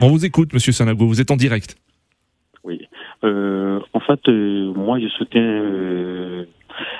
On 0.00 0.08
vous 0.10 0.24
écoute, 0.24 0.52
monsieur 0.52 0.70
Sanago, 0.70 1.06
vous 1.06 1.20
êtes 1.20 1.32
en 1.32 1.36
direct. 1.36 1.76
Oui. 2.62 2.86
Euh, 3.24 3.80
en 3.92 4.00
fait, 4.00 4.20
euh, 4.28 4.72
moi, 4.72 5.00
je 5.00 5.08
soutiens 5.08 5.42
euh, 5.42 6.44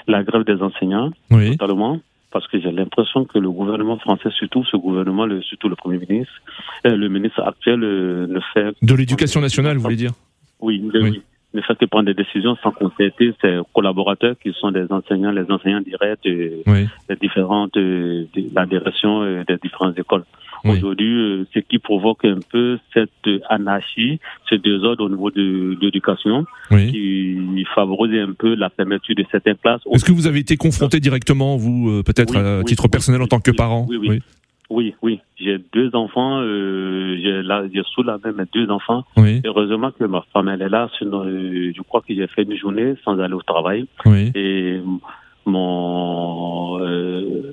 la 0.08 0.24
grève 0.24 0.44
des 0.44 0.60
enseignants, 0.60 1.12
totalement, 1.30 2.00
parce 2.32 2.48
que 2.48 2.60
j'ai 2.60 2.72
l'impression 2.72 3.24
que 3.24 3.38
le 3.38 3.50
gouvernement 3.50 3.98
français, 3.98 4.30
surtout 4.36 4.64
ce 4.64 4.76
gouvernement, 4.76 5.26
le, 5.26 5.42
surtout 5.42 5.68
le 5.68 5.76
Premier 5.76 5.98
ministre, 5.98 6.32
le 6.84 7.08
ministre 7.08 7.40
actuel 7.40 7.78
ne 7.78 8.40
fait... 8.52 8.74
De 8.82 8.94
l'éducation 8.94 9.40
nationale, 9.40 9.76
vous 9.76 9.84
voulez 9.84 9.96
dire? 9.96 10.12
Oui, 10.60 10.82
oui 10.92 11.22
ne 11.54 11.60
fait 11.62 11.76
que 11.76 11.84
prendre 11.86 12.06
des 12.06 12.14
décisions 12.14 12.56
sans 12.62 12.70
concerter 12.70 13.34
ses 13.40 13.58
collaborateurs 13.74 14.36
qui 14.42 14.52
sont 14.52 14.70
des 14.70 14.86
enseignants, 14.90 15.32
les 15.32 15.50
enseignants 15.50 15.80
directs 15.80 16.22
des 16.22 16.62
différentes 17.20 17.74
de 17.74 18.26
la 18.54 18.66
direction 18.66 19.42
des 19.44 19.56
différentes 19.62 19.98
écoles. 19.98 20.24
Aujourd'hui, 20.64 21.12
euh, 21.12 21.44
ce 21.54 21.60
qui 21.60 21.78
provoque 21.78 22.24
un 22.24 22.38
peu 22.50 22.78
cette 22.92 23.10
anarchie, 23.48 24.20
ce 24.48 24.54
désordre 24.56 25.04
au 25.04 25.08
niveau 25.08 25.30
de, 25.30 25.76
l'éducation, 25.80 26.44
qui 26.70 27.64
favorise 27.74 28.20
un 28.20 28.32
peu 28.32 28.54
la 28.54 28.68
fermeture 28.70 29.14
de 29.16 29.24
certaines 29.30 29.56
classes. 29.56 29.80
Est-ce 29.92 30.04
que 30.04 30.12
vous 30.12 30.26
avez 30.26 30.40
été 30.40 30.56
confronté 30.56 31.00
directement, 31.00 31.56
vous, 31.56 31.90
euh, 31.90 32.02
peut-être 32.02 32.36
à 32.36 32.62
titre 32.64 32.88
personnel 32.88 33.22
en 33.22 33.26
tant 33.26 33.40
que 33.40 33.50
parent? 33.50 33.86
Oui, 33.88 33.96
oui, 33.96 34.22
oui. 34.70 35.20
J'ai 35.36 35.58
deux 35.72 35.94
enfants. 35.94 36.40
Euh, 36.40 37.16
j'ai 37.20 37.42
là, 37.42 37.64
j'ai 37.72 37.82
sous 37.92 38.02
la 38.02 38.18
main 38.18 38.32
mes 38.32 38.44
deux 38.52 38.70
enfants. 38.70 39.04
Oui. 39.16 39.42
Heureusement 39.44 39.90
que 39.90 40.04
ma 40.04 40.22
femme 40.32 40.48
elle 40.48 40.62
est 40.62 40.68
là. 40.68 40.88
Sinon, 40.98 41.24
euh, 41.24 41.72
je 41.76 41.82
crois 41.82 42.00
que 42.00 42.14
j'ai 42.14 42.26
fait 42.28 42.42
une 42.42 42.56
journée 42.56 42.94
sans 43.04 43.18
aller 43.18 43.34
au 43.34 43.42
travail. 43.42 43.86
Oui. 44.06 44.30
Et 44.34 44.80
mon 45.44 46.80
euh, 46.80 47.52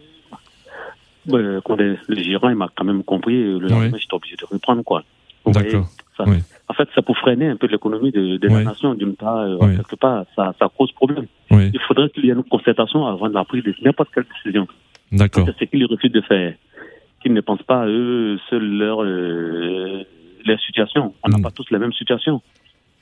euh, 1.33 1.61
le 2.07 2.15
gérant, 2.15 2.49
il 2.49 2.55
m'a 2.55 2.69
quand 2.75 2.85
même 2.85 3.03
compris. 3.03 3.35
Le 3.35 3.67
lendemain, 3.67 3.97
j'étais 3.97 4.13
obligé 4.13 4.35
de 4.35 4.45
reprendre 4.45 4.83
quoi. 4.83 5.03
D'accord. 5.45 5.87
En 6.19 6.73
fait, 6.73 6.89
ça 6.93 7.01
peut 7.01 7.13
freiner 7.13 7.47
un 7.47 7.55
peu 7.55 7.67
l'économie 7.67 8.11
de, 8.11 8.37
de 8.37 8.47
la 8.47 8.63
nation. 8.63 8.93
D'une 8.93 9.15
part, 9.15 9.47
quelque 9.59 9.95
part, 9.95 10.25
ça, 10.35 10.53
ça 10.59 10.69
cause 10.77 10.91
problème. 10.91 11.25
Il 11.51 11.79
faudrait 11.87 12.09
qu'il 12.09 12.25
y 12.25 12.29
ait 12.29 12.33
une 12.33 12.43
concertation 12.43 13.07
avant 13.07 13.29
de 13.29 13.33
la 13.33 13.43
prise 13.43 13.63
de 13.63 13.73
n'importe 13.81 14.09
quelle 14.13 14.25
décision. 14.43 14.67
D'accord. 15.11 15.45
C'est 15.47 15.65
ce 15.65 15.69
qu'il 15.69 15.85
refuse 15.85 16.11
de 16.11 16.21
faire 16.21 16.53
qu'ils 17.21 17.33
ne 17.33 17.41
pensent 17.41 17.63
pas 17.63 17.83
à 17.83 17.87
eux, 17.87 18.39
seuls 18.49 18.77
leur, 18.77 19.03
euh, 19.03 20.03
leur 20.45 20.59
situation. 20.61 21.13
On 21.23 21.29
n'a 21.29 21.37
mm. 21.37 21.41
pas 21.41 21.51
tous 21.51 21.69
la 21.71 21.79
même 21.79 21.93
situation. 21.93 22.41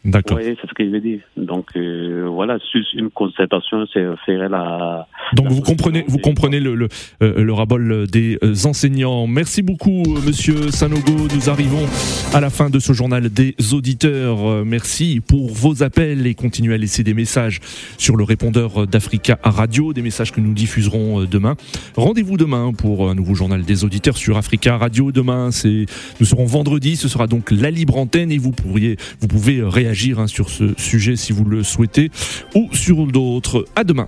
D'accord. 0.04 0.38
Oui, 0.38 0.56
c'est 0.62 0.68
ce 0.68 0.74
que 0.74 0.86
je 0.86 0.90
veux 0.90 1.00
dire. 1.00 1.22
Donc 1.36 1.76
euh, 1.76 2.28
voilà, 2.30 2.58
une 2.94 3.10
concertation, 3.10 3.86
c'est 3.92 4.06
ferait 4.26 4.50
la, 4.50 5.08
Donc 5.36 5.52
vous 5.52 5.62
comprenez, 5.62 6.06
vous 6.08 6.18
comprenez 6.18 6.60
le, 6.60 6.76
le, 6.76 6.88
euh, 7.22 7.44
le 7.44 7.54
rabol 7.54 8.08
des 8.08 8.38
euh, 8.44 8.56
enseignants. 8.66 9.28
Merci 9.28 9.62
beaucoup, 9.62 10.04
Monsieur 10.26 10.72
Sanogo. 10.72 11.28
Nous 11.34 11.50
arrivons 11.50 11.86
à 12.34 12.40
la 12.40 12.50
fin 12.50 12.70
de 12.70 12.80
ce 12.80 12.94
journal 12.94 13.30
des 13.30 13.56
auditeurs. 13.74 14.66
Merci 14.66 15.22
pour 15.26 15.50
vos 15.50 15.84
appels 15.84 16.26
et 16.26 16.36
continuez 16.36 16.74
à 16.74 16.78
laisser 16.78 17.04
des 17.04 17.14
messages 17.14 17.60
sur 17.98 18.16
le 18.16 18.24
répondeur 18.24 18.88
d'Africa 18.88 19.38
Radio, 19.44 19.94
des 19.94 20.02
messages 20.02 20.32
que 20.32 20.40
nous 20.40 20.54
diffuserons 20.54 21.26
demain. 21.26 21.56
Rendez-vous 21.96 22.38
demain 22.38 22.72
pour 22.74 23.10
un 23.10 23.16
nouveau 23.16 23.36
journal 23.36 23.64
des 23.64 23.84
auditeurs 23.84 24.18
sur 24.18 24.38
Africa 24.38 24.78
Radio. 24.78 25.12
Demain, 25.12 25.52
c'est 25.52 25.86
nous 26.20 26.26
serons 26.26 26.46
vendredi. 26.46 26.96
Ce 26.96 27.08
sera 27.08 27.28
donc 27.28 27.52
la 27.52 27.72
libre 27.72 27.98
antenne 27.98 28.32
et 28.32 28.38
vous 28.38 28.52
pourriez, 28.52 28.98
vous 29.20 29.28
pouvez 29.28 29.62
réagir 29.62 30.20
hein, 30.20 30.28
sur 30.28 30.50
ce 30.50 30.74
sujet 30.78 31.16
si 31.16 31.34
vous 31.34 31.46
le 31.46 31.64
souhaitez 31.64 32.10
ou 32.54 32.70
sur 32.72 33.06
d'autres. 33.08 33.66
À 33.76 33.84
demain. 33.84 34.08